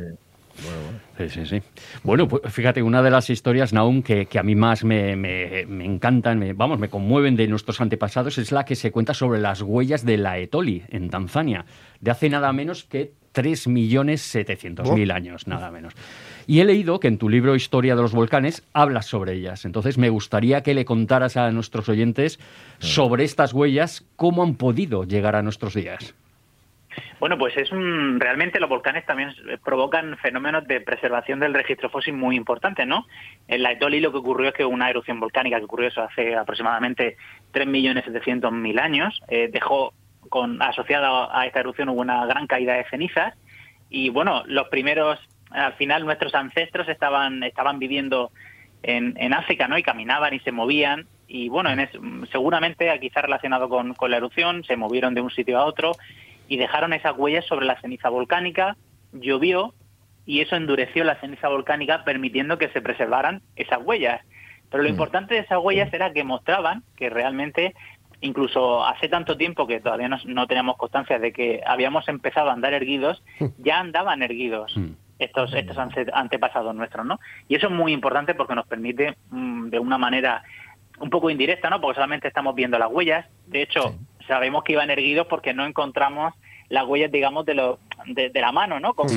[1.18, 1.62] Sí, sí, sí.
[2.04, 5.66] Bueno, pues fíjate, una de las historias, Naum, que, que a mí más me, me,
[5.68, 9.40] me encantan, me, vamos, me conmueven de nuestros antepasados, es la que se cuenta sobre
[9.40, 11.66] las huellas de la Etoli, en Tanzania,
[12.00, 15.94] de hace nada menos que 3.700.000 años, nada menos.
[16.48, 19.66] Y he leído que en tu libro Historia de los Volcanes hablas sobre ellas.
[19.66, 22.40] Entonces me gustaría que le contaras a nuestros oyentes
[22.80, 26.16] sobre estas huellas, cómo han podido llegar a nuestros días.
[27.20, 32.14] Bueno, pues es un, realmente los volcanes también provocan fenómenos de preservación del registro fósil
[32.14, 33.06] muy importantes, ¿no?
[33.48, 36.36] En la Etoli lo que ocurrió es que una erupción volcánica que ocurrió eso hace
[36.36, 37.18] aproximadamente
[37.54, 39.94] 3.700.000 años eh, dejó
[40.30, 43.34] con asociada a esta erupción hubo una gran caída de cenizas
[43.90, 45.20] y bueno, los primeros
[45.50, 48.32] al final nuestros ancestros estaban, estaban viviendo
[48.84, 49.78] en, en África, ¿no?
[49.78, 51.08] Y caminaban y se movían.
[51.28, 51.90] Y bueno, en
[52.32, 55.92] seguramente quizá relacionado con, con la erupción, se movieron de un sitio a otro
[56.48, 58.76] y dejaron esas huellas sobre la ceniza volcánica,
[59.12, 59.74] llovió
[60.26, 64.22] y eso endureció la ceniza volcánica permitiendo que se preservaran esas huellas.
[64.72, 64.94] Pero lo mm.
[64.94, 67.76] importante de esas huellas era que mostraban que realmente,
[68.22, 72.54] incluso hace tanto tiempo que todavía no, no teníamos constancia de que habíamos empezado a
[72.54, 73.24] andar erguidos,
[73.58, 74.76] ya andaban erguidos.
[74.76, 75.78] Mm estos, estos
[76.14, 77.20] antepasados nuestros, ¿no?
[77.48, 80.44] Y eso es muy importante porque nos permite, mm, de una manera
[81.00, 81.80] un poco indirecta, ¿no?
[81.80, 83.26] Porque solamente estamos viendo las huellas.
[83.46, 83.96] De hecho,
[84.28, 86.34] sabemos que iban erguidos porque no encontramos
[86.70, 88.94] las huellas, digamos, de, lo, de, la mano, ¿no?
[88.94, 89.10] Como,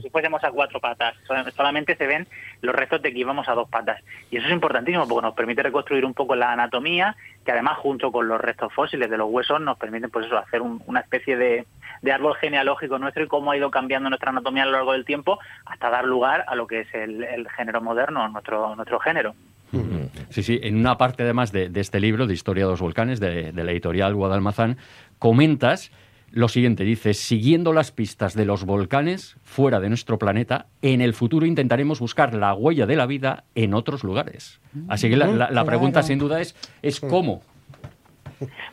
[0.00, 1.14] si fuésemos a cuatro patas.
[1.56, 2.26] Solamente se ven
[2.60, 4.02] los restos de que íbamos a dos patas.
[4.30, 8.12] Y eso es importantísimo porque nos permite reconstruir un poco la anatomía, que además junto
[8.12, 11.66] con los restos fósiles de los huesos nos permiten, pues eso, hacer una especie de,
[12.02, 15.04] de árbol genealógico nuestro y cómo ha ido cambiando nuestra anatomía a lo largo del
[15.04, 19.34] tiempo hasta dar lugar a lo que es el, género moderno, nuestro, nuestro género.
[20.30, 23.52] Sí, sí, en una parte además de, este libro de Historia de los Volcanes, de,
[23.52, 24.78] de la editorial Guadalmazán,
[25.18, 25.90] comentas
[26.30, 31.14] lo siguiente, dice, siguiendo las pistas de los volcanes fuera de nuestro planeta, en el
[31.14, 34.60] futuro intentaremos buscar la huella de la vida en otros lugares.
[34.88, 37.42] Así que la, pregunta sin duda es, es cómo.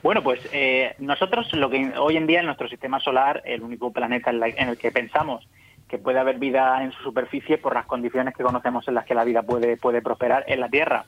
[0.03, 3.91] Bueno, pues eh, nosotros lo que hoy en día en nuestro sistema solar, el único
[3.91, 5.47] planeta en, el que pensamos
[5.88, 9.16] que puede haber vida en su superficie por las condiciones que conocemos en las que
[9.16, 11.06] la vida puede, puede prosperar en la Tierra.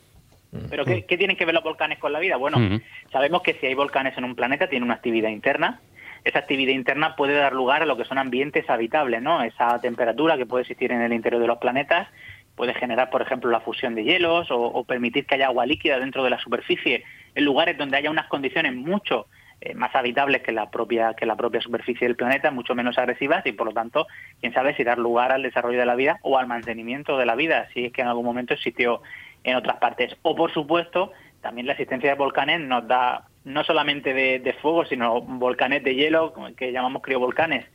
[0.70, 2.38] Pero ¿qué, tienen que ver los volcanes con la vida?
[2.38, 2.80] Bueno,
[3.12, 5.82] sabemos que si hay volcanes en un planeta tiene una actividad interna
[6.28, 9.42] esa actividad interna puede dar lugar a lo que son ambientes habitables, ¿no?
[9.42, 12.08] Esa temperatura que puede existir en el interior de los planetas
[12.56, 16.24] puede generar, por ejemplo, la fusión de hielos o, permitir que haya agua líquida dentro
[16.24, 17.04] de la superficie
[17.36, 19.28] en lugares donde haya unas condiciones mucho
[19.62, 23.46] eh, más habitables que la propia que la propia superficie del planeta, mucho menos agresivas
[23.46, 24.08] y por lo tanto,
[24.42, 27.36] quién sabe si dar lugar al desarrollo de la vida o al mantenimiento de la
[27.36, 29.02] vida, si es que en algún momento existió
[29.44, 30.18] en otras partes.
[30.24, 31.12] O por supuesto,
[31.42, 36.34] también la existencia de volcanes nos da no solamente de, fuego, sino volcanes de hielo,
[36.58, 37.66] que llamamos criovolcanes,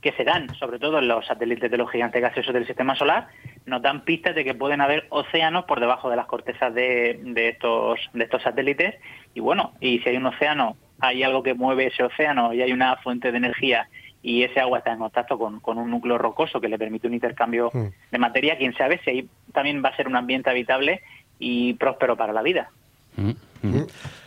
[0.00, 3.28] que se dan, sobre todo en los satélites de los gigantes gaseosos del sistema solar,
[3.66, 8.00] nos dan pistas de que pueden haber océanos por debajo de las cortezas de, estos,
[8.14, 8.94] de estos satélites.
[9.34, 12.72] Y bueno, y si hay un océano, hay algo que mueve ese océano y hay
[12.72, 13.88] una fuente de energía
[14.22, 17.70] y ese agua está en contacto con, un núcleo rocoso que le permite un intercambio
[17.74, 17.88] hmm.
[18.10, 21.02] de materia, quién sabe si ahí también va a ser un ambiente habitable
[21.38, 22.70] y próspero para la vida.
[23.16, 23.32] Hmm.
[23.62, 23.84] Hmm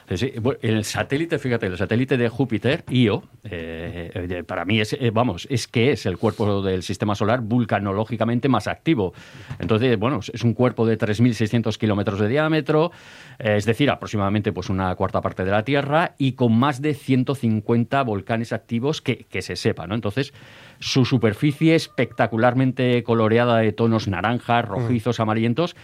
[0.07, 5.47] el satélite, fíjate, el satélite de Júpiter, Io, eh, eh, para mí es, eh, vamos,
[5.49, 9.13] es que es el cuerpo del sistema solar vulcanológicamente más activo.
[9.59, 12.91] Entonces, bueno, es un cuerpo de 3.600 kilómetros de diámetro,
[13.39, 18.01] es decir, aproximadamente pues una cuarta parte de la Tierra y con más de 150
[18.03, 19.95] volcanes activos que, que se sepa, ¿no?
[19.95, 20.33] Entonces,
[20.79, 25.75] su superficie espectacularmente coloreada de tonos naranjas, rojizos, amarillentos,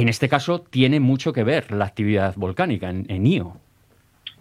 [0.00, 3.56] en este caso tiene mucho que ver la actividad volcánica en, en Io.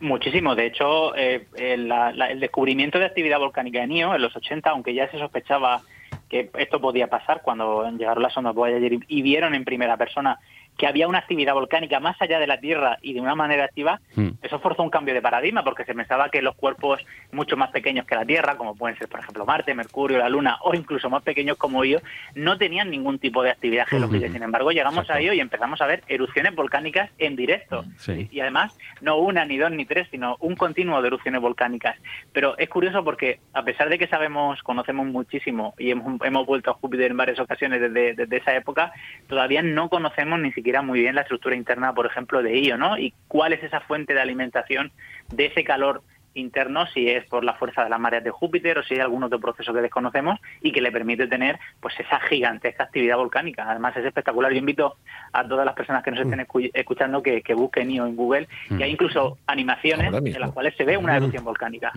[0.01, 0.55] Muchísimo.
[0.55, 1.91] De hecho, eh, el,
[2.39, 5.81] descubrimiento de actividad volcánica en Io en los 80, aunque ya se sospechaba
[6.29, 10.39] que esto podía pasar cuando llegaron las ondas Voyager y vieron en primera persona
[10.77, 14.01] que había una actividad volcánica más allá de la Tierra y de una manera activa,
[14.15, 14.29] hmm.
[14.41, 18.05] eso forzó un cambio de paradigma porque se pensaba que los cuerpos mucho más pequeños
[18.05, 21.23] que la Tierra, como pueden ser por ejemplo Marte, Mercurio, la Luna o incluso más
[21.23, 22.01] pequeños como ellos,
[22.33, 24.27] no tenían ningún tipo de actividad geológica.
[24.27, 24.33] Hmm.
[24.33, 27.85] Sin embargo, llegamos a ello y empezamos a ver erupciones volcánicas en directo.
[28.07, 31.97] Y, además, no una, ni dos, ni tres, sino un continuo de erupciones volcánicas.
[32.33, 36.71] Pero es curioso porque a pesar de que sabemos, conocemos muchísimo y hemos, hemos vuelto
[36.71, 38.91] a Júpiter en varias ocasiones desde, desde esa época,
[39.27, 42.97] todavía no conocemos ni siquiera muy bien la estructura interna, por ejemplo, de Io, ¿no?
[42.97, 44.91] Y cuál es esa fuente de alimentación
[45.29, 46.01] de ese calor
[46.35, 49.23] interno, si es por la fuerza de las mareas de Júpiter o si hay algún
[49.23, 53.69] otro proceso que desconocemos y que le permite tener pues esa gigantesca actividad volcánica.
[53.69, 54.51] Además es espectacular.
[54.51, 54.97] Yo invito
[55.31, 56.69] a todas las personas que nos estén mm.
[56.73, 58.93] escuchando que, busquen IO en Google y hay mm.
[58.93, 61.93] incluso animaciones en las cuales se ve una erupción volcánica.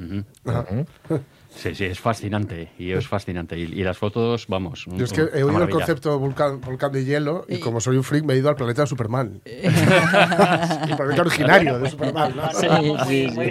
[1.58, 2.68] Sí, sí, es fascinante.
[2.78, 3.58] Y es fascinante.
[3.58, 4.86] Y, las fotos, vamos.
[4.86, 8.04] Yo es que he oído el concepto volcán, volcán de hielo y, como soy un
[8.04, 9.40] freak me he ido al planeta de Superman.
[9.44, 12.32] el planeta originario de Superman.
[12.52, 12.68] Sí,
[13.08, 13.50] sí, muy,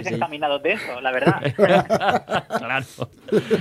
[0.62, 2.46] de eso, la verdad.
[2.58, 2.86] claro.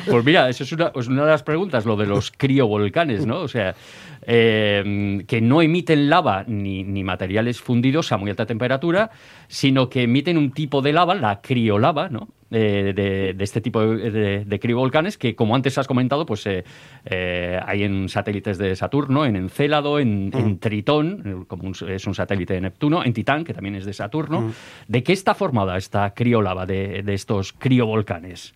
[0.09, 3.41] Pues mira, eso es una, pues una de las preguntas, lo de los criovolcanes, ¿no?
[3.41, 3.75] O sea,
[4.21, 9.11] eh, que no emiten lava ni, materiales fundidos a muy alta temperatura,
[9.49, 12.29] sino que emiten un tipo de lava, la criolava, ¿no?
[12.49, 18.07] Eh, de, este tipo de, criovolcanes que, como antes has comentado, pues eh, hay en
[18.07, 20.59] satélites de Saturno, en Encélado, en, mm.
[20.59, 24.41] Tritón, como es un satélite de Neptuno, en Titán, que también es de Saturno.
[24.41, 24.53] Mm.
[24.87, 28.55] ¿De qué está formada esta criolava de, de estos criovolcanes?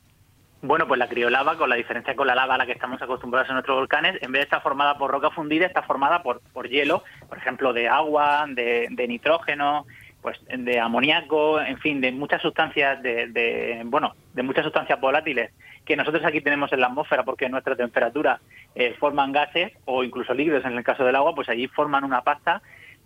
[0.63, 3.49] Bueno, pues la criolava, con la diferencia con la lava a la que estamos acostumbrados
[3.49, 6.69] en nuestros volcanes, en vez de estar formada por roca fundida, está formada por, por
[6.69, 9.87] hielo, por ejemplo, de agua, de, nitrógeno,
[10.21, 15.51] pues de amoníaco, en fin, de muchas sustancias, de, bueno, de muchas sustancias volátiles
[15.85, 18.39] que nosotros aquí tenemos en la atmósfera porque en nuestra temperatura
[18.75, 22.21] eh, forman gases o incluso líquidos en el caso del agua, pues allí forman una
[22.21, 22.61] pasta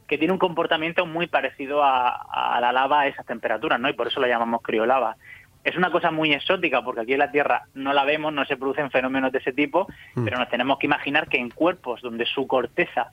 [0.08, 3.90] que tiene un comportamiento muy parecido a, a la lava a esas temperaturas, ¿no?
[3.90, 5.16] Y por eso la llamamos criolava.
[5.64, 8.56] Es una cosa muy exótica porque aquí en la Tierra no la vemos, no se
[8.56, 10.24] producen fenómenos de ese tipo, mm.
[10.24, 13.12] pero nos tenemos que imaginar que en cuerpos donde su corteza,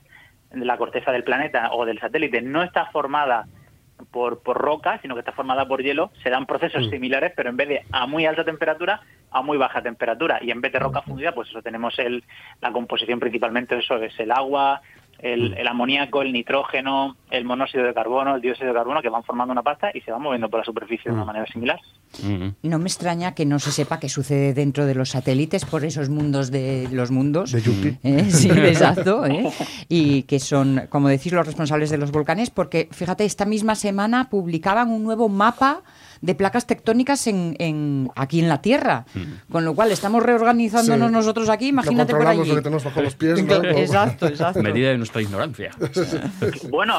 [0.51, 3.47] la corteza del planeta o del satélite, no está formada
[4.11, 6.89] por, por roca, sino que está formada por hielo, se dan procesos mm.
[6.89, 10.39] similares, pero en vez de a muy alta temperatura, a muy baja temperatura.
[10.41, 12.23] Y en vez de roca fundida, pues eso tenemos el,
[12.61, 14.81] la composición principalmente, eso es el agua,
[15.23, 15.53] Mm.
[15.57, 19.53] el, amoníaco, el nitrógeno, el monóxido de carbono, el dióxido de carbono, que van formando
[19.53, 21.27] una pasta y se van moviendo por la superficie de una mm.
[21.27, 21.79] manera similar.
[22.21, 22.55] Mm-hmm.
[22.63, 26.09] No me extraña que no se sepa qué sucede dentro de los satélites por esos
[26.09, 27.53] mundos de los mundos.
[27.53, 27.97] De Yupi.
[28.03, 28.25] ¿Eh?
[28.29, 29.25] Sí, exacto.
[29.27, 29.49] ¿eh?
[29.87, 34.29] Y que son, como decís, los responsables de los volcanes, porque fíjate, esta misma semana
[34.29, 35.83] publicaban un nuevo mapa
[36.23, 39.05] de placas tectónicas en, aquí en la Tierra.
[39.13, 39.51] Mm.
[39.51, 42.47] Con lo cual estamos reorganizándonos nosotros aquí, imagínate por allí.
[42.47, 43.39] Lo que tenemos bajo los pies.
[43.75, 44.63] Exacto, exacto.
[44.63, 45.71] Medida de nuestra ignorancia.
[46.69, 46.95] bueno,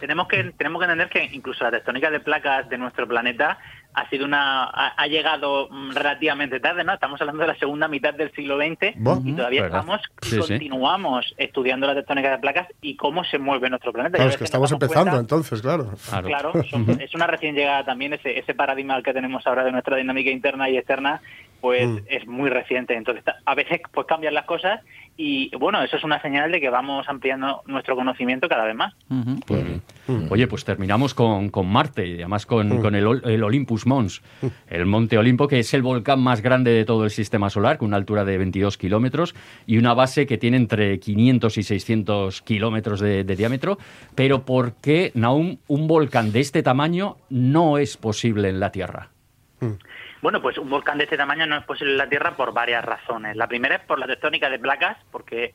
[0.00, 3.58] tenemos que tenemos que entender que incluso la tectónica de placas de nuestro planeta
[3.96, 6.92] ha sido una ha, llegado mm, relativamente tarde, ¿no?
[6.92, 8.94] Estamos hablando de la segunda mitad del siglo XX
[9.24, 10.02] y todavía estamos
[10.38, 14.16] continuamos estudiando la tectónica de placas y cómo se mueve nuestro planeta.
[14.18, 15.94] Claro, es que, estamos empezando entonces, claro.
[16.24, 16.52] Claro,
[17.00, 20.68] es una recién llegada también ese, ese paradigma que tenemos ahora de nuestra dinámica interna
[20.68, 21.22] y externa
[21.62, 21.98] pues mm.
[22.08, 22.94] es muy reciente.
[22.94, 24.82] Entonces, a veces pues cambian las cosas
[25.16, 28.94] y bueno, eso es una señal de que vamos ampliando nuestro conocimiento cada vez más.
[29.46, 29.64] Pues,
[30.30, 34.22] oye, pues terminamos con, Marte y además con, el, Olympus Mons,
[34.68, 37.88] el Monte Olimpo, que es el volcán más grande de todo el sistema solar, con
[37.88, 39.34] una altura de 22 kilómetros
[39.66, 43.78] y una base que tiene entre 500 y 600 kilómetros de, diámetro.
[44.14, 49.10] Pero ¿por qué, Naum, un volcán de este tamaño no es posible en la Tierra?
[50.22, 52.84] Bueno, pues un volcán de este tamaño no es posible en la Tierra por varias
[52.84, 53.36] razones.
[53.36, 55.54] La primera es por la tectónica de placas, porque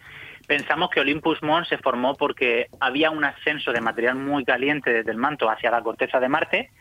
[0.51, 5.11] pensamos que Olympus Mons se formó porque había un ascenso de material muy caliente desde
[5.11, 6.71] el manto hacia la corteza de Marte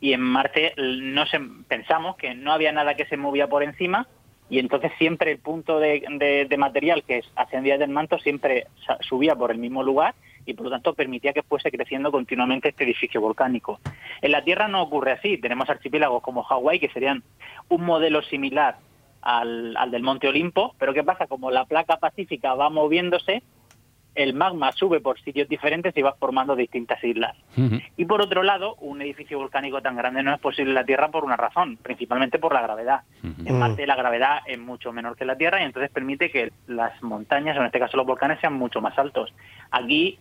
[0.00, 4.08] y en Marte no se, pensamos que no había nada que se movía por encima
[4.50, 8.66] y entonces siempre el punto de, de material que ascendía del manto siempre
[9.02, 12.82] subía por el mismo lugar y por lo tanto permitía que fuese creciendo continuamente este
[12.82, 13.78] edificio volcánico.
[14.20, 17.22] En la Tierra no ocurre así, tenemos archipiélagos como Hawái que serían
[17.68, 18.78] un modelo similar
[19.22, 21.26] al, al del Monte Olimpo, pero ¿qué pasa?
[21.26, 23.42] Como la placa pacífica va moviéndose,
[24.14, 27.36] el magma sube por sitios diferentes y va formando distintas islas.
[27.96, 31.10] Y por otro lado, un edificio volcánico tan grande no es posible en la Tierra
[31.10, 33.02] por una razón, principalmente por la gravedad.
[33.22, 37.02] En Marte la gravedad es mucho menor que la Tierra y entonces permite que las
[37.02, 39.32] montañas, o en este caso los volcanes, sean mucho más altos.
[39.70, 40.18] Aquí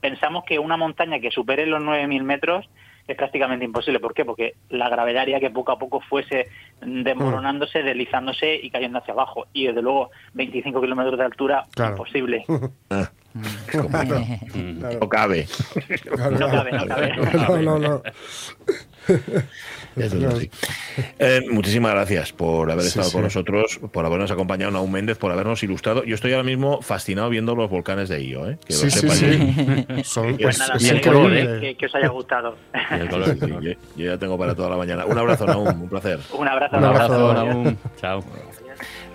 [0.00, 2.68] pensamos que una montaña que supere los 9.000 metros
[3.08, 4.00] es prácticamente imposible.
[4.00, 4.24] ¿Por qué?
[4.24, 6.48] Porque la gravedad haría que poco a poco fuese
[6.80, 9.46] desmoronándose, deslizándose y cayendo hacia abajo.
[9.54, 12.44] Y desde luego 25 kilómetros de altura, imposible.
[13.34, 15.46] No cabe.
[16.30, 17.12] No cabe, no cabe.
[17.34, 18.02] No, no, no.
[21.18, 25.62] Eh, muchísimas gracias por haber estado con nosotros, por habernos acompañado, Naum Méndez, por habernos
[25.62, 26.04] ilustrado.
[26.04, 28.48] Yo estoy ahora mismo fascinado viendo los volcanes de Io.
[28.48, 28.58] ¿eh?
[28.64, 29.24] Que sí, sí, sí.
[30.04, 31.76] Son, pues, nada, el color, ¿eh?
[31.76, 32.56] que, os haya gustado.
[32.90, 35.04] El color, yo, yo, ya tengo para toda la mañana.
[35.04, 36.20] Un abrazo, Naum, un placer.
[36.32, 37.76] Un abrazo, un abrazo, Naum.
[38.00, 38.24] Chao.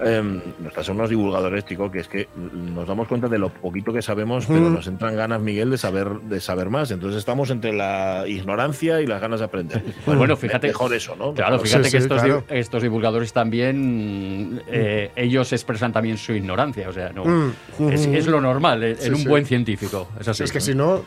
[0.03, 3.93] Eh, nos pasan unos divulgadores, Tico, que es que nos damos cuenta de lo poquito
[3.93, 6.91] que sabemos, pero nos entran ganas, Miguel, de saber, de saber más.
[6.91, 9.83] Entonces estamos entre la ignorancia y las ganas de aprender.
[10.05, 10.67] Bueno, fíjate.
[10.67, 11.33] Mejor eso, ¿no?
[11.33, 16.87] Claro, fíjate que estos, estos, divulgadores también, eh, ellos expresan también su ignorancia.
[16.87, 17.89] O sea, no, mm.
[17.89, 20.07] es, lo normal eh, en un buen científico.
[20.19, 21.03] Es, así, es que si no.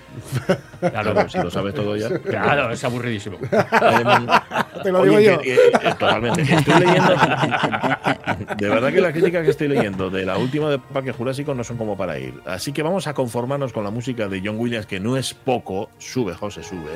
[0.81, 2.19] Claro, si lo sabes todo ya.
[2.19, 3.39] Claro, es aburridísimo.
[4.83, 5.39] Te lo digo yo.
[5.99, 6.43] totalmente.
[6.43, 7.15] Estoy leyendo.
[8.57, 11.65] De verdad que las críticas que estoy leyendo de la última de Parque Jurásico no
[11.65, 12.35] son como para ir.
[12.45, 15.91] Así que vamos a conformarnos con la música de John Williams, que no es poco.
[15.99, 16.93] Sube, José, sube.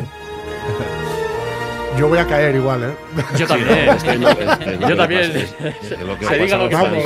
[1.98, 2.94] Yo voy a caer igual, ¿eh?
[3.36, 4.80] Yo también.
[4.88, 5.32] Yo también.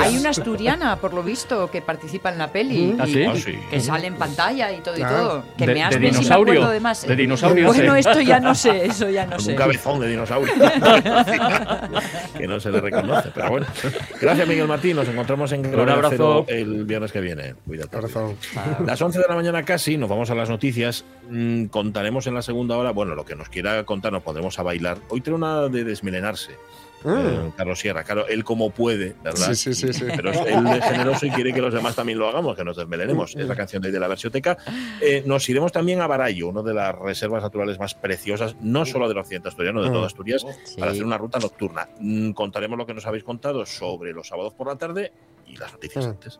[0.01, 2.95] Hay una asturiana, por lo visto, que participa en la peli.
[2.99, 3.25] ¿Ah, sí?
[3.69, 5.43] Que sale en pantalla y todo y todo.
[5.57, 6.67] Que de, me has de dinosaurio.
[6.69, 7.05] de más.
[7.05, 7.67] De dinosaurio.
[7.67, 9.51] Bueno, esto ya no sé, eso ya no sé.
[9.51, 10.53] Un cabezón de dinosaurio.
[12.37, 13.65] que no se le reconoce, pero bueno.
[14.21, 14.95] Gracias, Miguel Martín.
[14.95, 17.55] Nos encontramos en Un abrazo el viernes que viene.
[17.65, 17.97] Cuídate.
[17.97, 18.35] Abrazo.
[18.85, 21.05] Las 11 de la mañana casi, nos vamos a las noticias.
[21.29, 24.63] Mm, contaremos en la segunda hora, bueno, lo que nos quiera contar, nos podremos a
[24.63, 24.74] bailar.
[25.09, 26.53] Hoy tiene una de desmilenarse.
[27.07, 29.53] Eh, Carlos Sierra, claro, él como puede, ¿verdad?
[29.53, 30.05] Sí, sí, sí, sí.
[30.15, 33.35] Pero él es generoso y quiere que los demás también lo hagamos, que nos desmelenemos.
[33.35, 34.57] Es la canción de, de la versioteca.
[34.99, 39.07] Eh, nos iremos también a Barallo, una de las reservas naturales más preciosas, no solo
[39.07, 40.43] del occidente asturiano, de toda Asturias,
[40.79, 41.87] para hacer una ruta nocturna.
[41.99, 45.11] Mm, Contaremos lo que nos habéis contado sobre los sábados por la tarde
[45.45, 46.33] y las noticias antes.